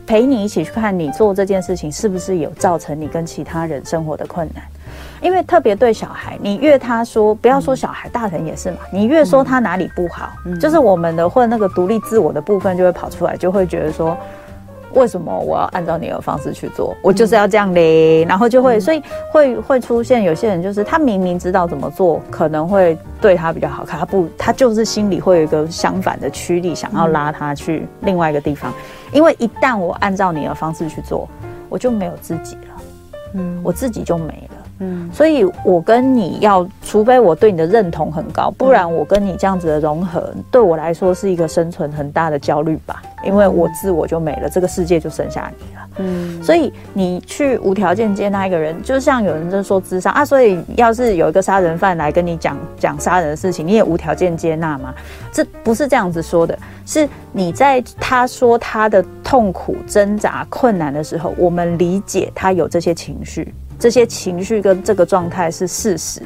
[0.07, 4.63] 陪你一起去看你做这件事情是不是有造成你跟其他人生活的困难，
[5.21, 14.17] 因为特别对小孩，你越他说不要说小孩，大人也是嘛，你越说他哪里不好，就是我们的或者那个独立自我的部分就会跑出来，就会觉得说。
[14.95, 16.97] 为什么我要按照你的方式去做？
[17.03, 28.73] 我就是要这样嘞，然后就会，所以会会出现有些人，就是他明明知道怎么做可能会对他比较好，看他不，他就是心里会有一个相反的驱力，想要拉他去另外一个地方。
[29.13, 31.29] 因为一旦我按照你的方式去做，
[31.69, 32.83] 我就没有自己了，
[33.35, 34.54] 嗯，我自己就没了。
[34.81, 43.03] 嗯，所以我跟你要，除非我对你的认同很高，不然我跟你这样子的融合，对我来说是一个生存很大的焦虑吧。
[43.25, 45.81] 因为我自我就没了，这个世界就剩下你了。
[45.99, 54.93] 嗯，所以你去无条件接纳一个人，就像有人在说咨商啊，所以要是有一个杀人犯来跟你讲讲杀人的事情，你也无条件接纳吗？
[55.33, 63.55] 这不是这样子说的，是你在他说他的痛苦、挣扎、困难的时候，我们理解他有这些情绪。
[63.85, 66.23] 这些情绪跟这个状态是事实，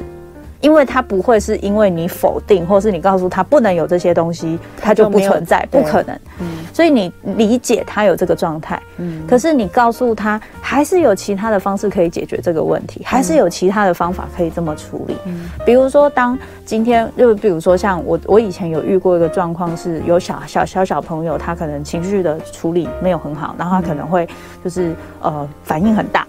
[0.61, 6.17] 因为他不会是因为你否定，或是你告诉他不能有这些东西，他就不存在，不可能。
[6.39, 15.17] 嗯，所以你理解他有这个状态，嗯，可是你告诉他还是有其他的方式可以解决这个问题，还是有其他的方法可以这么处理。
[15.25, 24.25] 嗯，比如说，当今天就比如说像我，我以前有遇过一个状况，是有小小小小朋友，他可能情绪的处理没有很好，然后他可能会
[24.63, 26.25] 就是呃反应很大。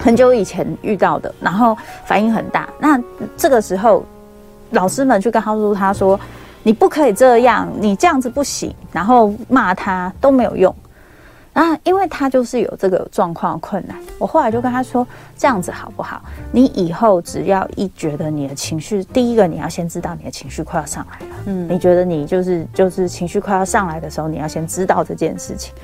[0.00, 1.76] 很久以前遇到的，然后
[2.06, 2.68] 反应很大。
[2.78, 2.98] 那
[3.36, 4.04] 这个时候，
[4.70, 6.18] 老师们去告诉他说
[6.64, 10.74] ：“你不可以这样，你这样子不行。”然后骂他都没有用。
[11.52, 13.96] 啊，因为他就是有这个状况困难。
[14.18, 16.22] 我后来就跟他说：“这样子好不好？
[16.52, 21.34] 你以后只要一觉得你的情绪，第一个你要先知道你的情绪快要上来了。
[21.46, 25.74] 嗯，你觉得你就是就是情绪快要上来的时候，你要先知道这件事情。”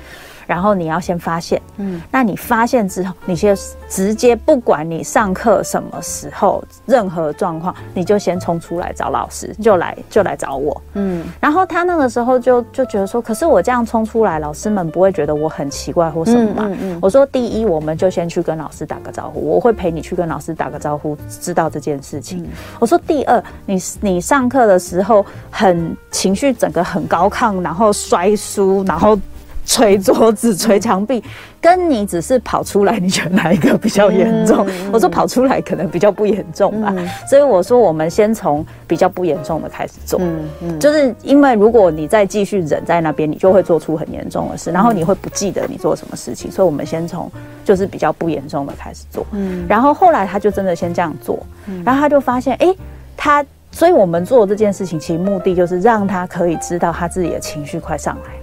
[0.47, 3.55] 然后你要先发现，嗯，那你发现之后，你先
[3.89, 11.25] 直接不管你上课什么时候，任何状况，你就先冲出来找老师，就来就来找我，嗯。
[11.39, 16.63] 然后他那个时候就就觉得说，可是我这样冲出来，老师们不会觉得我很奇怪或什么吗？
[16.67, 16.99] 嗯嗯嗯。
[17.01, 22.43] 我说，第一，我们就先去跟老师打个招呼，我会陪你去跟老师打个招呼，知道这件事情。
[22.43, 22.47] 嗯。
[22.79, 29.19] 我说，第二，你你上课的时候很情绪整个很高亢，然后摔书，然后。
[29.67, 31.21] 捶桌子、捶墙壁，
[31.59, 34.65] 跟你只是跑出来，你觉得哪一个比较严重？
[34.67, 40.19] 嗯、我说跑出来可能比较不严重吧，嗯、所以我说我们先从比较不严重的开始做。
[40.21, 46.49] 嗯嗯，就是因为如果你再继续忍在那边，你就会做出很严重的事，然后你会不记得你做什么事情。
[46.49, 47.29] 所以我们先从
[47.65, 49.27] 就是比较不严重的开始做。
[49.33, 51.37] 嗯，然后后来他就真的先这样做，
[51.83, 52.77] 然后他就发现，哎、欸，
[53.17, 58.36] 他，所以我们做这件事情，其实目的就是让他可以知道他自己的情绪快上来了。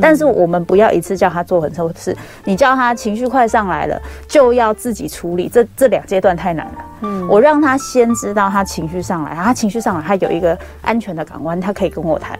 [0.00, 6.84] 但是我们不要一次叫他做很多事，你叫他情绪快上来了，就要自己处理，这这两阶段太难了。
[7.02, 12.38] 嗯，我让他先知道他情绪上来，然后他情绪上来，他有一个安全的港湾，他可以跟我谈。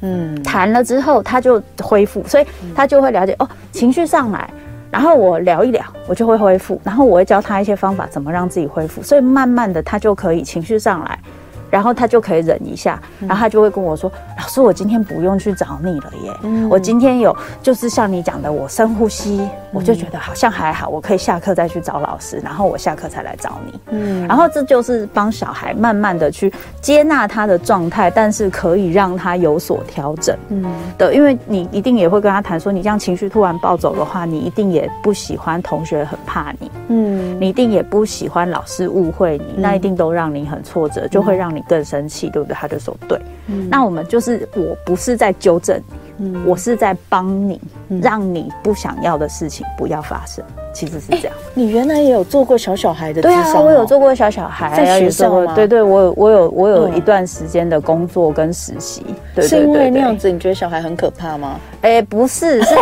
[0.00, 4.50] 嗯，谈了之后他就恢复，所以他就会了解哦，情绪上来，
[4.90, 11.18] 然后我聊一聊，我就会恢复，然后我会教他一些方法，怎么让自己恢复，所以慢慢的他就可以情绪上来。
[11.74, 14.08] 然后他就可以忍一下，然后他就会跟我说
[14.38, 23.80] ：“老师，我今天不用去找你了耶，嗯、我今天有就是像你讲的，我深呼吸，嗯、我就觉得好像还好，我可以下课再去找老师，然后我下课才来找你。
[23.88, 30.38] 嗯，然后这就是帮小孩慢慢的去接纳他的状态，但是可以让他有所调整。
[30.50, 30.64] 嗯，
[30.96, 41.63] 的，因为你一定也会跟他谈说，你这样情绪突然暴走的话，你一定也不喜欢同学很怕你，嗯，你一定也不喜欢老师误会你，那一定都让你很挫折，就会让你。
[41.68, 42.54] 更生气，对不对？
[42.54, 43.20] 他就说对。
[43.46, 45.80] 嗯，那我们就是，我不是在纠正
[46.16, 47.60] 你，嗯，我是在帮你，
[48.02, 50.44] 让你不想要的事情不要发生。
[50.72, 53.22] 其实是这样，你原来也有做过小小孩的？
[53.22, 55.54] 对啊，我有做过小小孩，在学校吗？
[55.54, 59.06] 对对，我有我有我有一段时间的工作跟实习。
[59.36, 61.60] 对，是因为那样子，你觉得小孩很可怕吗？
[61.82, 62.74] 哎，不是，是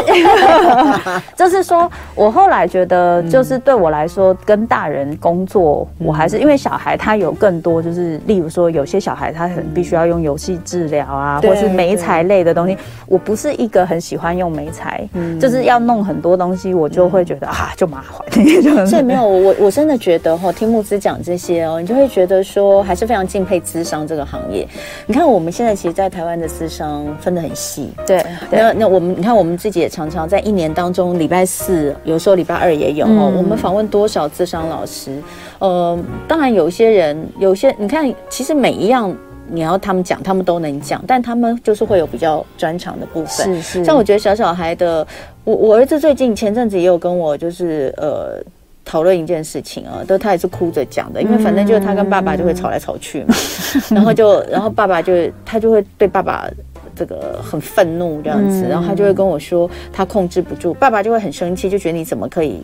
[1.37, 12.77] 就是说我后来觉得，就是对我来说，跟大人工作，我还是因为小孩他有更多，就是例如说，有些小孩他很必须要用游戏治疗啊，或是媒材类的东西。
[13.07, 15.07] 我不是一个很喜欢用媒材，
[15.41, 17.71] 就是要弄很多东西，我就会觉得啊。
[17.77, 24.69] 就麻烦， 所以没有我，我真的觉得哈，听慕姿讲这些哦，你就会觉得说，还是非常敬佩咨商这个行业。
[25.07, 28.23] 你看我们现在其实，在台湾的咨商分得很细，对。
[28.51, 33.33] 那那我们，你看我们自己也常常在一年当中，礼拜四有时候礼拜二也有哦。
[33.37, 35.11] 我们访问多少咨商老师？
[35.59, 35.99] 呃，
[36.29, 39.13] 当然有些人，有些你看，其实每一样
[39.51, 43.57] 你要他们讲，他们都能讲，但他们就是会有比较专长的部分。
[43.57, 43.85] 是是。
[43.85, 45.07] 像我觉得小小孩的。
[45.45, 48.41] 我我儿子最近前阵子也有跟我就是呃
[48.85, 53.35] 讨论一件事情啊，都他也是哭着讲的，因为反正就是他跟爸爸就会吵来吵去嘛，
[53.91, 55.13] 然后就然后爸爸就
[55.45, 56.49] 他就会对爸爸
[56.95, 62.63] 这个很愤怒这样子，然后他就会跟我说他控制不住，爸爸就会很生气，就觉得你怎么可以。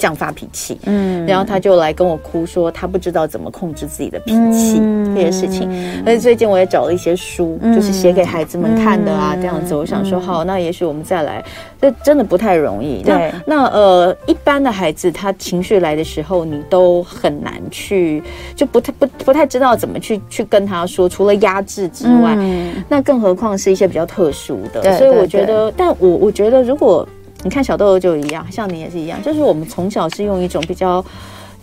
[0.00, 5.68] 这样发脾气，嗯，然后他就来跟我哭，说他不知道怎么控制自己的脾气、嗯、这些事情。
[6.06, 9.74] 而且最近我也找了一些书，嗯、就是写给孩子们看的啊，嗯、这样子。
[9.74, 11.44] 我想说，好，那也许我们再来，
[11.78, 13.02] 这真的不太容易。
[13.02, 18.22] 对，那那呃，一般的孩子他情绪来的时候，你都很难去，
[18.56, 24.96] 就不太不不太知道怎么去去跟他说，除了压制之外，嗯、那更何况是一些比较特殊的。
[24.96, 27.06] 所以我觉得，但我我觉得如果。
[27.42, 31.04] 你看小豆豆就一样，像你也是一样，就是我们从小是用一种比较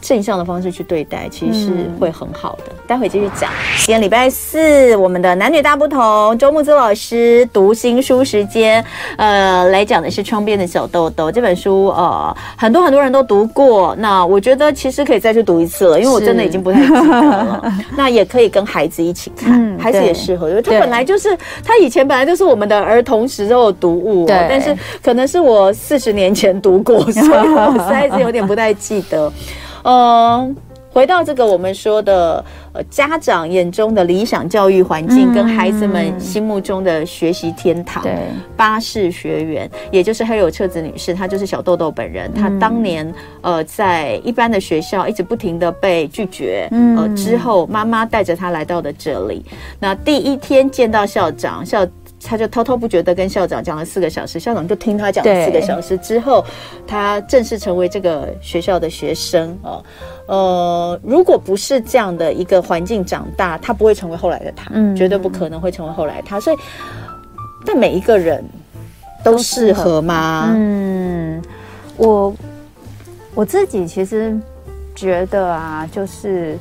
[0.02, 2.64] 正向的方式去对待，其实是会很好的。
[2.70, 3.50] 嗯、待会继续讲。
[3.78, 8.84] 今天礼拜四，我们的男女大不同，周慕姿老师读新书时间，
[9.18, 13.96] 呃，来讲的是《窗边的小豆豆》这本书，呃，很多很多人都读过。
[14.00, 17.74] 那我觉得其实可以再去读一次了，因为我真的已经不太记得了。
[17.96, 29.32] 那也可以跟孩子一起看，嗯、孩子也适合，因为他本来就是对他以前本来就是我们的儿童时候的读物，对但是可能是我四十年前读过，所以我实在是有点不太记得。
[29.90, 30.54] 嗯，
[30.92, 38.14] 回到这个我们说的呃，家长眼中的理想教育环境，跟孩子们心目中的学习天堂，对，
[38.58, 42.30] 巴士学员，也就是黑柳彻子女士，她就是小豆豆本人。
[42.34, 46.68] 她当年呃，在一般的学校一直不停的被拒绝，
[46.98, 49.46] 呃，之后妈妈带着她来到了这里。
[49.80, 51.88] 那第一天见到校长，校。
[52.28, 56.44] 他就滔滔不绝的跟校长讲了四个小时，校长就听他讲了四个小时之后，
[56.86, 59.84] 他正式成为这个学校的学生哦。
[60.28, 66.38] 呃，如果不是这样的一个环境长大，他不会成为后来的他，嗯，绝对不可能会成为后来他。
[66.40, 66.58] 所以，
[67.66, 68.44] 但每一个人。
[69.24, 70.54] 都适合吗？
[70.56, 71.42] 嗯，
[71.98, 72.34] 我
[73.34, 74.40] 我自己其实
[74.96, 76.58] 觉得啊，就是。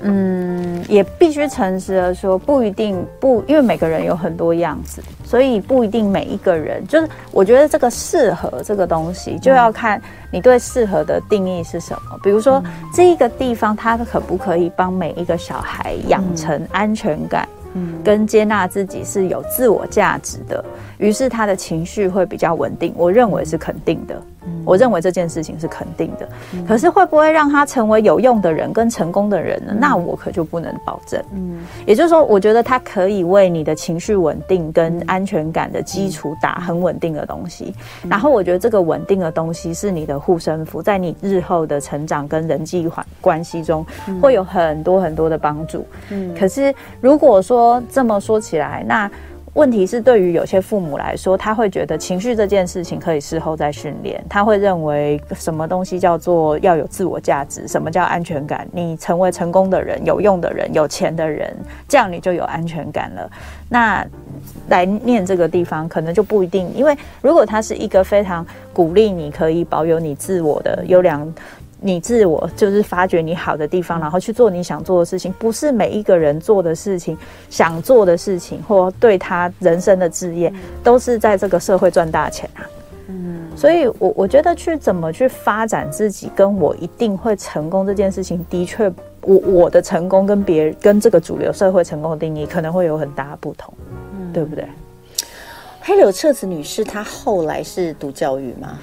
[0.00, 7.08] 嗯，也必须诚实的说，不一定不，因为每个人有很多样子，所以不一定每一个人就是。
[7.32, 12.18] 我觉得这个适合这个东西，就要看你对适合的定义是什么。
[12.22, 12.62] 比如说，
[12.94, 20.64] 这一个地方，它可不可以帮每一个小孩养成安全感，嗯，跟接纳自己是有自我价值的，
[20.98, 22.92] 于是他的情绪会比较稳定。
[22.96, 24.20] 我认为是肯定的。
[24.64, 26.28] 我认为这件事情是肯定的，
[26.66, 29.74] 可是会不会让他成为有用的人跟成功的人呢？
[29.78, 31.22] 那我可就不能保证。
[31.32, 37.74] 嗯，也就是说，我觉得他可以为你的情绪稳定跟安全感的基础打很稳定的东西。
[38.08, 43.86] 然后，我觉得这个稳定的东西是你的护身符，在你日后的成长跟人际关关系中
[44.20, 45.86] 会有很多很多的帮助。
[46.10, 49.10] 嗯，可是如果说这么说起来，那。
[49.58, 54.24] 问题是，对于有些父母来说，他会觉得情绪这件事情可以事后再训练。
[54.28, 58.68] 他会认为什么东西叫做要有自我价值，什么叫安全感？
[58.70, 61.52] 你成为成功的人、有用的人、有钱的人，
[61.88, 63.28] 这样你就有安全感了。
[63.68, 64.06] 那
[64.68, 71.34] 来念这个地方，可能就不一定，因为如果他是一个非常鼓励你可以保有你自我的优良。
[71.80, 77.16] 你自我就是发掘你好的地方，然后去做你想做的事情，不是每一个人做的事情、
[77.48, 80.52] 想做的事情，或对他人生的志业，
[80.82, 82.66] 都是在这个社会赚大钱啊。
[83.06, 93.72] 嗯，所以我我觉得去怎么去发展自己，跟我一定会成功这件事情，的确，我我的成功跟别人跟这个主流社会成功的定义可能会有很大的不同，
[94.12, 94.66] 嗯，对不对？
[95.80, 98.78] 黑柳彻子女士她后来是读教育吗？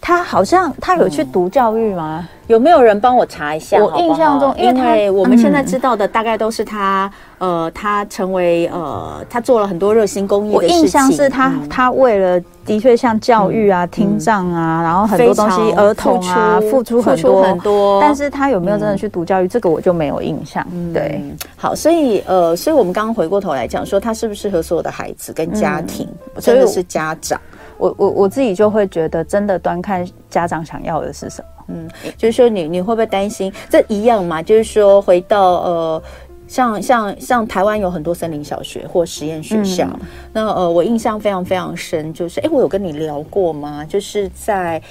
[0.00, 2.20] 他好像他有去读教育吗？
[2.22, 3.78] 嗯、有没有人帮我查一下？
[3.78, 10.76] 我印象中，因为，我们现在知道的大概都是他，嗯、呃，他成为呃，他做了很多热心公益的事情。
[10.78, 18.00] 我印象是他，嗯、他为了的确像教育啊、嗯、听障啊，然后很多东西，儿童啊，付出很多很多。
[18.00, 19.46] 但是他有没有真的去读教育？
[19.46, 20.66] 嗯、这个我就没有印象。
[20.72, 21.22] 嗯、对，
[21.56, 27.38] 好，所以呃，所以我们刚刚回过头来讲说，他适不适合所有的孩子跟家庭，嗯、真的是家长。
[27.80, 31.48] 我我我自己就会觉得，真的端看家长想要的是什么。
[31.72, 34.42] 嗯，就是说你你会不会担心这一样嘛？
[34.42, 36.02] 就是说回到呃，
[36.48, 40.00] 像像像台湾有很多森林小学或实验学校，嗯、
[40.32, 43.84] 那呃，我印象非常非常深，就是哎，我有跟你聊过吗？
[43.88, 44.82] 就是在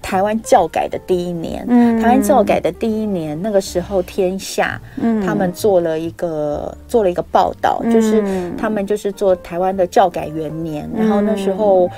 [0.00, 8.24] 台湾教改的第一年，嗯，台湾教改的第一年，那个时候天下，嗯，他们做了一个做了一个报道，嗯、就是
[8.56, 11.90] 他们就是做台湾的教改元年，嗯、然后那时候。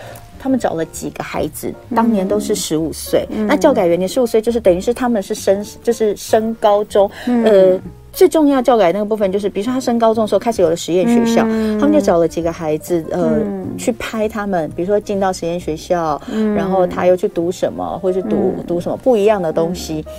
[0.46, 3.26] 他们找了几个孩子，当年都是十五岁。
[3.30, 7.10] 嗯、那教改元年十五岁，就是等于是他们是升，就是升高中。
[7.26, 7.80] 嗯、呃，
[8.12, 20.12] 最重要教改那个部分，就是比如说他升高中的时候开始有了实验学校，嗯、他们就找了几个孩子，呃，嗯、去拍他们，比如说进到实验学校，嗯、然后他又去读什么，或是读、嗯、读什么不一样的东西，嗯、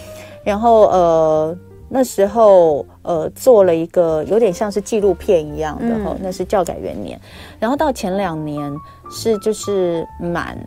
[0.44, 1.58] 然后呃。
[1.90, 7.18] 那时候，呃，做了一个有点像是纪录片一样的哈，嗯、那是教改元年，
[7.60, 8.76] 然后到前两年
[9.10, 10.58] 是就是满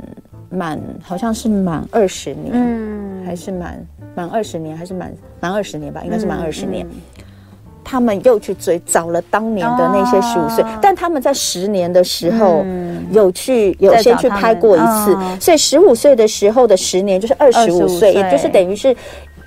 [0.48, 6.86] 满，好像是满二十年，嗯，还是满满二十年，还是满满二十年吧，应该是满二十年。
[7.82, 12.64] 他们又去追找了当年的那些十五岁，哦、但他们在十年的时候
[13.10, 18.96] 有去有先去拍过一次，哦、所以十五岁的时候的十年就是二十五岁，也就是等于是。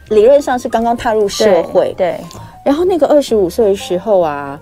[0.09, 2.11] 理论上是刚刚踏入社会，对。
[2.11, 2.19] 对，
[2.65, 4.59] 然后那个二十五岁的时候啊，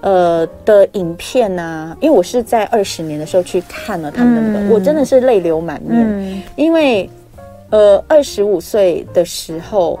[0.00, 6.04] 呃的影片啊，因为我是在二十年的时候去看了他们的，嗯、我真的是泪流满面。
[6.06, 7.08] 嗯、因为
[7.70, 9.98] 呃二十五岁的时候，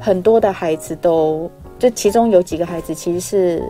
[0.00, 3.62] 很多的孩子都，就其中有几个孩子其实是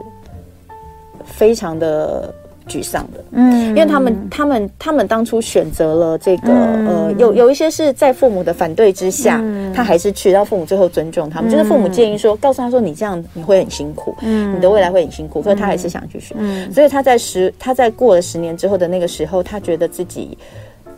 [1.25, 2.35] 非常的。
[2.67, 20.39] 沮丧的，嗯，因为他们他们他们当初选择了这个，嗯、呃，有有一些是在父母的反对之下，嗯、他还是去，到父母最后尊重他们，嗯、就是父母建议说，告诉他说，你这样你会很辛苦，嗯，你的未来会很辛苦，可是他还是想去学，嗯，所以他在十他在过了十年之后的那个时候，他觉得自己，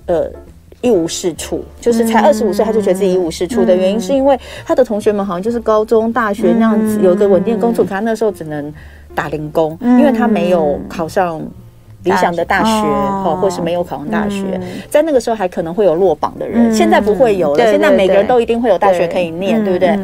[0.06, 0.30] 呃，
[0.82, 8.72] 一无是处，就是才二十五岁他就觉得自己一无是处的原因，是因为他的同学们好像就是高中、大学那样子有一个稳定的工作，可他那时候只能。
[9.16, 11.40] 打零工，因为他没有考上
[12.04, 19.98] 理想的大学，哦，或是没有考上大学，在那个时候还可能会有落榜的人，现在不会有了，现在每个人都一定会有大学可以念，对不对？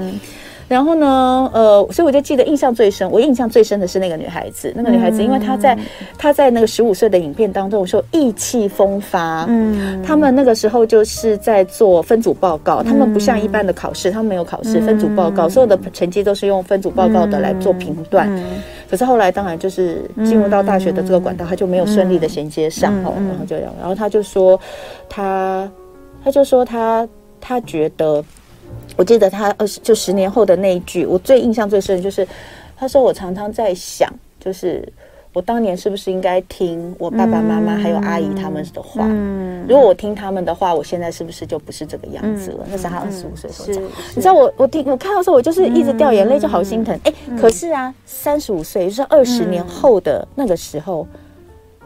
[0.72, 5.78] 然后呢，呃，所以我就记得印象最深，我印象最深的是那个女孩子，那个女孩子，因为她在
[6.16, 18.26] 她在那个十五岁的影片当中说意气风发，嗯，他们那个时候就是在做分组报告，他们不像一般的考试，他们没有考试，分组报告，所有的成绩都是用分组报告的来做评断，
[18.88, 24.58] 可是后来当然就是进入到大学的这个管道，他就没有顺利的衔接上哦，然后就这样，然后他就说
[25.06, 25.70] 他，
[26.24, 27.06] 他就说他
[27.42, 28.24] 他觉得。
[28.96, 32.26] 我记得他二十就十年后的那一句，我最印象最深的就是，
[32.76, 34.86] 他说我常常在想，就是
[35.32, 39.04] 我当年是不是应该听我爸爸妈妈还有阿姨他们的话？
[39.08, 42.64] 嗯，如果我听他们的话，我现在是不是就不是这个样子了？
[42.64, 43.82] 嗯、那是他二十五岁时候讲。
[44.14, 46.98] 你知道我我听我看到的时候，我就是一直掉眼泪，就好心疼。
[47.04, 51.06] 哎、嗯，可是啊，三十五岁就是二十年后的那个时候，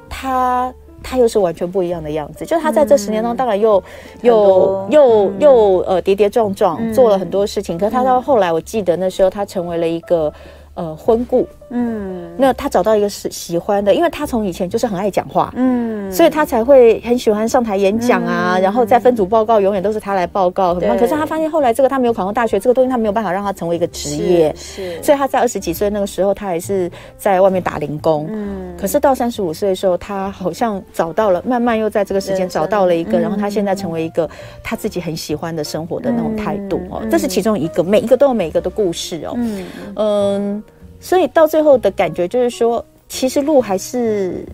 [0.09, 0.73] 他。
[1.09, 3.85] 他又是完全不一样的样子，就他在这十年中，当然又、嗯、
[4.23, 10.33] 又又又呃跌跌撞撞、嗯、做了很多事情，可是他到后来，我记得那时候他成为了一个
[10.75, 11.47] 呃婚顾。
[11.71, 20.89] 嗯，那他找到一个是喜欢的，因为他从以前就是很爱讲话，嗯，所以他才会很喜欢上台演讲啊，嗯、然后在分组报告永远都是他来报告，对。
[20.97, 25.03] 可是他发现后来这个他没有考上大学，这个东西他没有办法让他成为一个职业，是，是。
[25.03, 34.29] 所以他在二十几岁那个时候，他还是在外面打零工，嗯，可是到三十五岁的时候，他好像找到了，慢慢又在这个时间找到了一个，嗯、然后他现在成为一个
[34.63, 39.67] 他自己很喜欢的生活的那种态度哦，嗯、这是其中一个，每一个都有每一个的故事哦，嗯。
[39.97, 40.63] 嗯。
[41.07, 44.45] 所以到最后的感觉就是说，其实路还是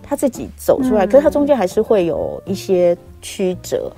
[0.00, 3.90] 他自己走出来，可是他中间还是会有一些曲折。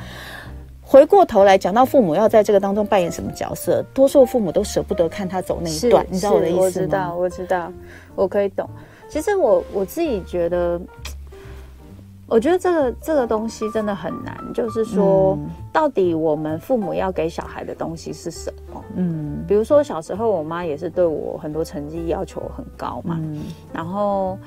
[0.81, 6.65] 回过头来讲到父母要在这个当中扮演什么角色，多数父母都舍不得看他走那一段，你知道我的意思吗？
[6.65, 7.73] 我知道，我知道，
[8.17, 8.67] 我可以懂。
[9.11, 10.81] 其实我我自己觉得。
[12.31, 15.37] 我觉得这个这个东西真的很难，就是说，
[15.73, 18.85] 到底我们父母要给小孩的东西是什么？
[18.95, 24.39] 嗯，比如说小时候，我妈也是对我很多成绩要求很高嘛，嗯，然后，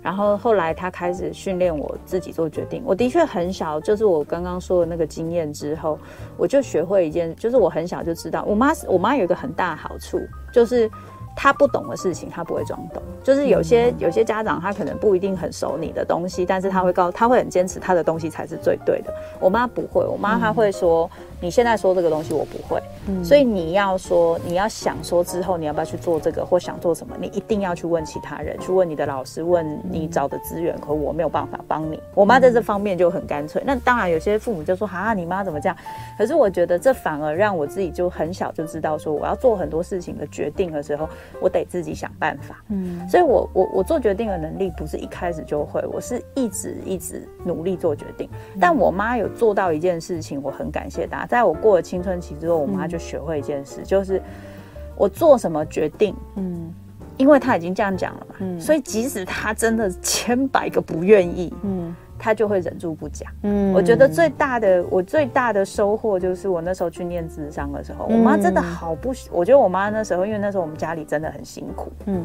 [0.00, 2.80] 然后后来她开始训练我自己做决定。
[2.86, 5.98] 我的确很小，就是我刚刚说的那个经验之后，
[6.36, 10.20] 我就学会一件，就是我很小就知道，我妈我妈有一个很大的好处，
[10.52, 10.88] 就是。
[11.36, 13.02] 他不懂的事情，他不会装懂。
[13.22, 19.12] 就是有些有些家长，他可能不一定很熟你的东西，但是他会告，他会很坚持他的东西才是最对的。
[19.40, 21.10] 我妈不会，我妈她会说。
[21.44, 30.74] 你现在说这个东西我不会，嗯、所以你要说你要想说之后你要不要去做这个或想做什么，你一定要去问其他人，去问你的老师，问你找的资源。
[30.80, 32.00] 可我没有办法帮你。
[32.14, 33.62] 我妈在这方面就很干脆。
[33.66, 35.76] 那当然有些父母就说啊，你妈怎么这样？
[36.16, 41.06] 可是我觉得这反而让我自己就很小就知道说我要做很多事情的决定的时候，
[41.42, 42.56] 我得自己想办法。
[42.70, 48.26] 嗯，所以我我我做决定的能力不是一开始就会，我是一直一直努力做决定。
[48.58, 51.33] 但我妈有做到一件事情，我很感谢大家。
[51.34, 54.22] 在我过了青春期之后，我妈就学会一件事，嗯、就是
[54.96, 56.72] 我做什么决定，嗯，
[57.16, 72.24] 因为她已经这样讲了嘛，嗯，所以即使她真的千百个不愿意，嗯，她就会忍住不讲，嗯，我觉得最大的我最大的收获就是我那时候去念智商的时候，嗯、我妈真的好不，我觉得我妈那时候，因为那时候我们家里真的很辛苦，嗯，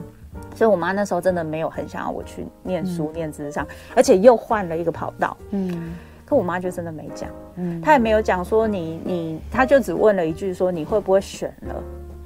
[0.54, 5.96] 所以我妈那时候真的没有很想要我去念书、嗯、念智商，而且又换了一个跑道，嗯。
[6.30, 11.76] 可我妈就真的没讲，嗯，她也没有讲说你你，她就只问了一句说你会不会选了，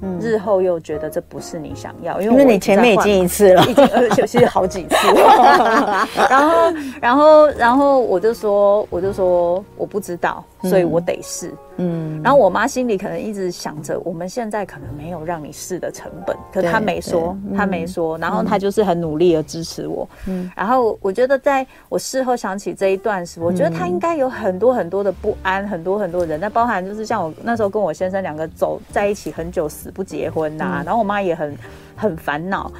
[0.02, 4.94] 嗯，日后又觉得这不是你想要，因为，因为你前面已经一次了，已经而且是好几次，
[6.28, 11.48] 然后然后然后我就说我就说我不知道，所以我得试。
[11.48, 20.08] 嗯嗯，然后我妈心里可能一直想着，我们现在可能没有让你试的成本，可她没说，她没说，然后她就是很努力的支持我。
[20.28, 31.58] 嗯，然后我觉得在我事后想起这一段时，我觉得她应该有很多很多的不安，很多很多人，那包含就是像我那时候跟我先生两个走在一起很久，死不结婚呐，然后我妈也很
[31.96, 32.70] 很烦恼。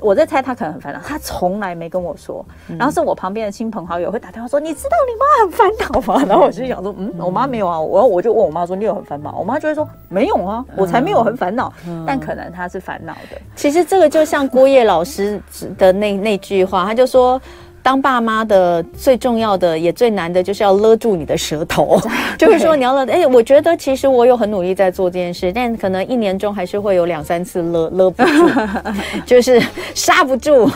[0.00, 2.44] 我在猜他可能很烦恼，他从来没跟我说。
[2.78, 11.72] 然后是我旁边的亲朋好友会打电话说：“你知道你妈很烦恼吗？” 然后我就想说：“嗯，我妈没有啊。”我我就问我妈说：“你有很烦恼？”我妈就会说：“没有啊，我才没有很烦恼。”
[12.06, 13.40] 但可能他是烦恼的。
[13.56, 15.40] 其实这个就像郭叶老师
[15.78, 17.40] 的那那句话，他就说。
[17.84, 22.00] 当爸妈的最重要的也最难的就是要勒住你的舌头，
[22.38, 23.04] 就是说你要勒。
[23.12, 28.48] 哎、欸，我觉得其实我有很努力在做这件事，但可能一年中还是会有两三次勒勒不住，
[29.26, 29.62] 就是
[29.94, 30.66] 刹不住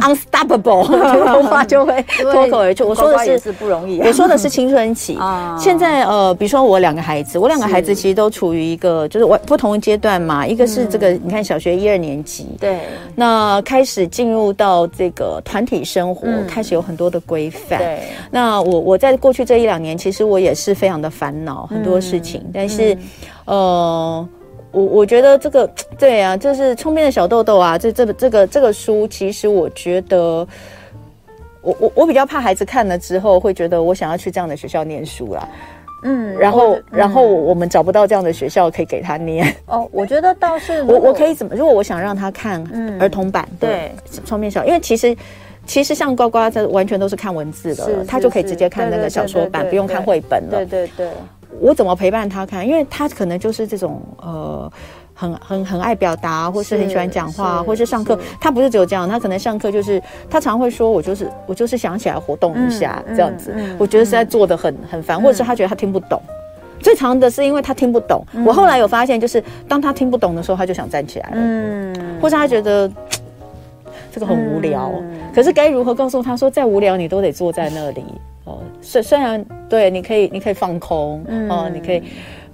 [0.00, 0.82] ，unstoppable，
[1.46, 2.88] 话就会脱口而出。
[2.88, 5.16] 我说的是，是不容易，我说的是青春期。
[5.56, 12.80] 现在呃，比如说我两个孩子，我两个孩子其实都处于一个就是我不同阶段嘛，一个是这个你看小学一二年级，对，
[13.14, 16.23] 那开始进入到这个团体生活。
[16.24, 17.78] 我开始有很多的规范。
[17.78, 22.44] 对，那我我在过去这一两年，其实我也是非常的烦恼很多事情。
[22.52, 22.96] 但是，
[23.44, 24.28] 呃，
[24.72, 30.46] 我我觉得这个 对啊，就是聪明的小豆豆啊，这这这个这个书，其实我觉得。
[31.66, 35.48] 我我我比较怕孩子看了之后会觉得我想要去这样的学校念书啦，
[36.02, 39.50] 嗯，然后、嗯、然后我们找不到这样的学校可以给他念。
[39.64, 41.54] 哦，我觉得倒是 我我可以怎么？
[41.54, 42.62] 如果我想让他看
[43.00, 43.92] 儿童版，嗯、对，
[44.26, 45.16] 聪明小，因为其实
[45.66, 50.50] 其实像呱呱这完全都是看文字的，他就可以直接看那个小说版，不用看绘本了。
[50.50, 51.08] 对对对，
[51.60, 52.66] 我怎么陪伴他看？
[52.66, 54.70] 因为他可能就是这种呃。
[55.16, 66.20] 很很很爱表达，或是很喜欢讲话，或是上课，他不是只有这样，他可能上课就是他常会说，我就是我就是想起来活动一下这样子，我觉得实在做的很很烦，或者是他觉得他听不懂，
[66.80, 68.26] 最常的是因为他听不懂。
[68.44, 72.90] 我后来有发现，就是当他听不懂的时候，他就想站起来了，嗯，或是他觉得
[74.14, 74.92] 这个很无聊，
[75.34, 78.04] 可是该如何告诉他说，再无聊你都得坐在那里
[78.44, 82.00] 哦，虽虽然对，你可以你可以放空哦，你可以。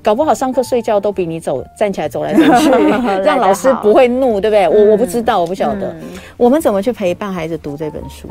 [0.03, 2.71] 搞不好上课睡觉都比你走站起来走来走去，
[3.23, 4.65] 让老师不会怒，对不对？
[4.65, 5.89] 嗯、我我不知道，我不晓得。
[5.89, 8.27] 嗯、我们怎么去陪伴孩子读这本书？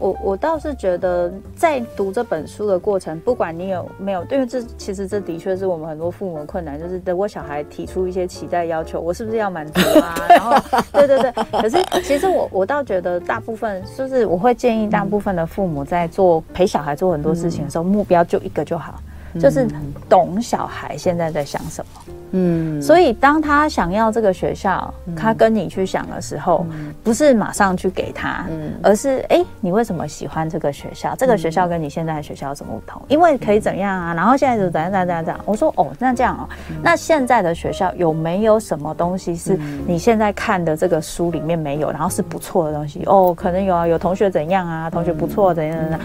[0.00, 10.14] 我我倒是觉得，在读这本书的过程，不管你有没有，因为这其实这的确是我们很多父母的困难，就是等我小孩提出一些期待要求，我是不是要满足啊？
[10.30, 10.56] 然后，
[10.92, 11.30] 对对对。
[11.52, 19.00] 可是其实我我倒觉得，大部分就是我会建议大部分的父母在做陪小孩做很多事情的时候，嗯、目标就一个就好。
[19.38, 19.64] 就是
[20.08, 26.64] 懂小孩现在在想什么，嗯，所以当他想要这个学校，他跟你去想的时候，
[27.02, 31.14] 不是马上去给他，嗯，而是哎，你为什么喜欢这个学校？
[31.16, 33.02] 这个学校跟你现在的学校有什么不同？
[33.08, 34.14] 因为可以怎样啊？
[34.14, 35.40] 然后现在就怎样怎样怎样怎样？
[35.44, 36.48] 我说哦，那这样哦，
[36.82, 43.02] 那现在的学校有没有什么东西是你现在看的这个书里面没有，然后是不错的东西？
[43.06, 44.88] 哦，可能有啊，有同学怎样啊？
[44.88, 46.00] 同学不错，怎样怎样。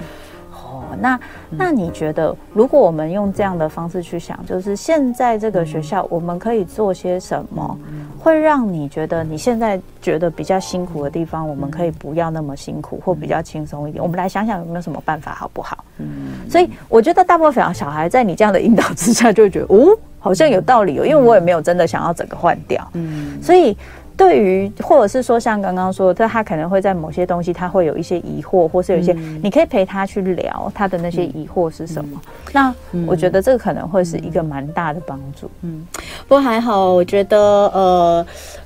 [0.99, 1.19] 那
[1.49, 7.77] 那你觉得，如果我们用这样的方式去想，就是现在这个学校我们可以做些什么，
[8.19, 14.03] 会让你觉得你现在觉得比较辛苦的地方，我们可以不要那么辛苦，或比较轻松一点。
[14.03, 15.83] 我们来想想有没有什么办法，好不好？
[15.97, 22.87] 嗯，所以我觉得大部分小孩在你这样的引导之下，就会觉得哦，好像有道理哦，因为我也没有真的想要整个换掉。
[22.93, 23.75] 嗯，所以。
[24.17, 32.19] 对于，或者是说像刚刚说的，他可能会在某些东西，他会有一些疑惑，或是有一些，嗯、你可以陪他去聊他的那些疑惑是什么。
[32.25, 35.49] 嗯、那、嗯、我觉得这个可能会是一个蛮大的帮助。
[35.61, 35.85] 嗯，
[36.27, 38.25] 不过还好，我觉得呃。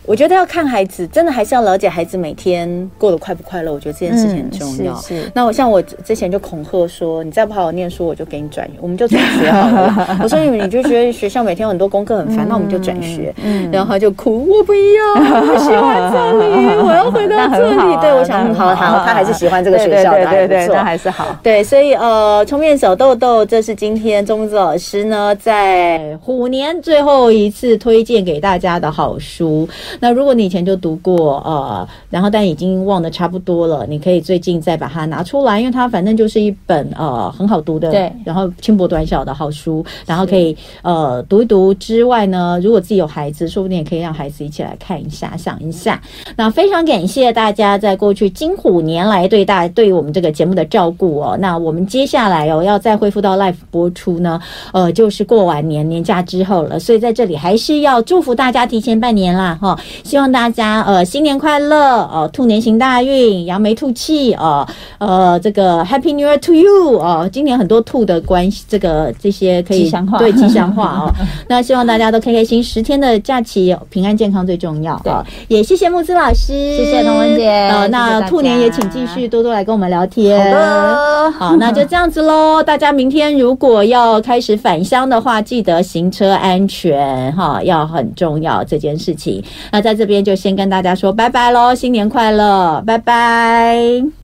[0.10, 3.72] 我觉得要看孩子，真的还是要了解孩子每天过得快不快乐。
[3.72, 4.92] 我觉得这件事情很重要。
[4.94, 5.32] 嗯、是，是。
[5.36, 10.18] 那我像我之前就恐吓说，你再不好好念书，我就给你转，我们就转学好了。
[10.24, 13.32] 我说你们你就觉得学校每天有很多功课很烦，嗯、那我们就转学。
[13.44, 13.70] 嗯。
[13.72, 17.78] 然后他就哭，我不要， 我不喜欢这里，我要回到这里。
[17.78, 21.38] 啊、对，我想，好好，他还是喜欢这个学校的，对对对，那还是好。
[21.44, 29.70] 对，所以呃，聪面小豆豆，这是今天钟子老师呢在虎年最后一次推荐给大家的好书。
[30.00, 46.02] 那如果你以前就读过，呃，然后但已经忘得差不多了，你可以最近再把它拿出来，因为它反正就是一本呃很好读的，对，然后轻薄短小的好书，然后可以呃读一读之外呢，如果自己有孩子，说不定也可以让孩子一起来看一下，想一下。
[46.36, 51.38] 那非常感谢大家在过去金虎年来对大对于我们这个节目的照顾哦。
[51.40, 54.40] 那我们接下来哦要再恢复到 live 播出呢，
[54.72, 59.78] 呃，就是过完年年假之后了，所以在这里还是要祝福大家提前半年啦，哈。
[60.04, 64.68] 希望大家呃新年快乐哦、呃，兔年行大运，扬眉吐气哦，
[64.98, 71.14] 呃这个 Happy New Year to you 哦、呃，今年很多兔的关系，这个这些可以吉祥话对吉祥话哦。
[71.48, 75.00] 那希望大家都开开心，十天的假期平安健康最重要
[75.48, 77.50] 也谢谢木子老师，谢谢童文姐。
[77.70, 80.38] 呃，那兔年也请继续多多来跟我们聊天。
[80.40, 82.62] 好的，好，那就这样子喽。
[82.64, 89.44] 大家明天如果要开始返乡的话，记得行车安全哈，要很重要这件事情。
[89.72, 94.19] 那在这边就先跟大家说拜拜喽，新年快乐，拜拜。